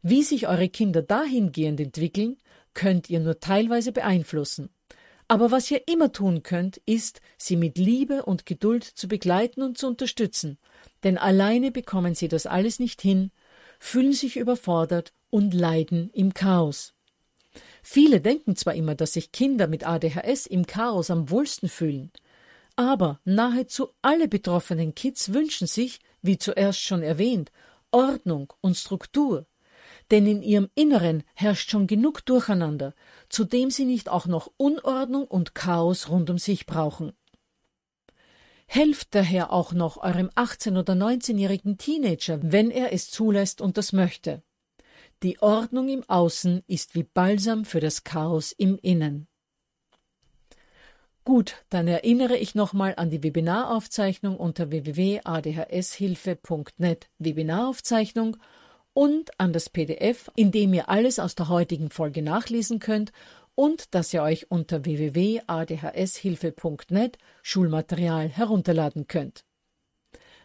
Wie 0.00 0.22
sich 0.22 0.46
eure 0.46 0.68
Kinder 0.68 1.02
dahingehend 1.02 1.80
entwickeln, 1.80 2.36
könnt 2.74 3.08
ihr 3.10 3.20
nur 3.20 3.40
teilweise 3.40 3.92
beeinflussen. 3.92 4.70
Aber 5.26 5.50
was 5.50 5.70
ihr 5.70 5.88
immer 5.88 6.12
tun 6.12 6.42
könnt, 6.42 6.76
ist, 6.84 7.20
sie 7.38 7.56
mit 7.56 7.78
Liebe 7.78 8.24
und 8.24 8.44
Geduld 8.44 8.84
zu 8.84 9.08
begleiten 9.08 9.62
und 9.62 9.78
zu 9.78 9.86
unterstützen, 9.86 10.58
denn 11.02 11.16
alleine 11.16 11.70
bekommen 11.70 12.14
sie 12.14 12.28
das 12.28 12.46
alles 12.46 12.78
nicht 12.78 13.00
hin, 13.00 13.30
fühlen 13.78 14.12
sich 14.12 14.36
überfordert 14.36 15.12
und 15.30 15.54
leiden 15.54 16.10
im 16.12 16.34
Chaos. 16.34 16.94
Viele 17.82 18.20
denken 18.20 18.56
zwar 18.56 18.74
immer, 18.74 18.94
dass 18.94 19.14
sich 19.14 19.32
Kinder 19.32 19.66
mit 19.66 19.86
ADHS 19.86 20.46
im 20.46 20.66
Chaos 20.66 21.10
am 21.10 21.30
wohlsten 21.30 21.68
fühlen, 21.68 22.10
aber 22.76 23.20
nahezu 23.24 23.88
alle 24.02 24.28
betroffenen 24.28 24.94
Kids 24.94 25.32
wünschen 25.32 25.66
sich, 25.66 26.00
wie 26.22 26.38
zuerst 26.38 26.80
schon 26.80 27.02
erwähnt, 27.02 27.52
Ordnung 27.92 28.52
und 28.60 28.76
Struktur, 28.76 29.46
denn 30.10 30.26
in 30.26 30.42
ihrem 30.42 30.68
Inneren 30.74 31.22
herrscht 31.34 31.70
schon 31.70 31.86
genug 31.86 32.24
Durcheinander, 32.26 32.94
zu 33.28 33.44
dem 33.44 33.70
sie 33.70 33.84
nicht 33.84 34.08
auch 34.08 34.26
noch 34.26 34.50
Unordnung 34.56 35.26
und 35.26 35.54
Chaos 35.54 36.08
rund 36.08 36.30
um 36.30 36.38
sich 36.38 36.66
brauchen. 36.66 37.12
Helft 38.66 39.14
daher 39.14 39.52
auch 39.52 39.72
noch 39.72 39.98
eurem 39.98 40.30
18- 40.30 40.78
oder 40.78 40.94
19-jährigen 40.94 41.78
Teenager, 41.78 42.40
wenn 42.42 42.70
er 42.70 42.92
es 42.92 43.10
zulässt 43.10 43.60
und 43.60 43.76
das 43.76 43.92
möchte. 43.92 44.42
Die 45.22 45.40
Ordnung 45.40 45.88
im 45.88 46.02
Außen 46.08 46.62
ist 46.66 46.94
wie 46.94 47.04
Balsam 47.04 47.64
für 47.64 47.80
das 47.80 48.04
Chaos 48.04 48.52
im 48.52 48.78
Innen. 48.78 49.28
Gut, 51.24 51.64
dann 51.70 51.88
erinnere 51.88 52.36
ich 52.36 52.54
nochmal 52.54 52.92
an 52.98 53.08
die 53.08 53.22
Webinaraufzeichnung 53.22 54.36
unter 54.36 54.70
www.adhshilfe.net 54.70 57.08
Webinaraufzeichnung 57.18 58.36
und 58.94 59.38
an 59.38 59.52
das 59.52 59.68
PDF, 59.68 60.30
in 60.36 60.52
dem 60.52 60.72
ihr 60.72 60.88
alles 60.88 61.18
aus 61.18 61.34
der 61.34 61.50
heutigen 61.50 61.90
Folge 61.90 62.22
nachlesen 62.22 62.78
könnt 62.78 63.12
und 63.54 63.94
das 63.94 64.14
ihr 64.14 64.22
euch 64.22 64.50
unter 64.50 64.84
www.adhshilfe.net 64.84 67.18
Schulmaterial 67.42 68.28
herunterladen 68.28 69.06
könnt. 69.06 69.44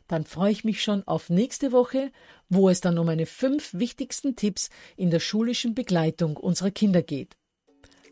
Dann 0.07 0.25
freue 0.25 0.51
ich 0.51 0.63
mich 0.63 0.81
schon 0.83 1.03
auf 1.07 1.29
nächste 1.29 1.71
Woche, 1.71 2.11
wo 2.49 2.69
es 2.69 2.81
dann 2.81 2.97
um 2.97 3.05
meine 3.05 3.27
fünf 3.27 3.75
wichtigsten 3.75 4.35
Tipps 4.35 4.71
in 4.97 5.11
der 5.11 5.19
schulischen 5.19 5.75
Begleitung 5.75 6.35
unserer 6.35 6.71
Kinder 6.71 7.03
geht. 7.03 7.37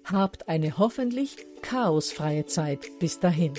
Habt 0.06 0.48
eine 0.48 0.78
hoffentlich 0.78 1.36
chaosfreie 1.64 2.46
Zeit 2.46 2.88
bis 3.00 3.20
dahin. 3.20 3.54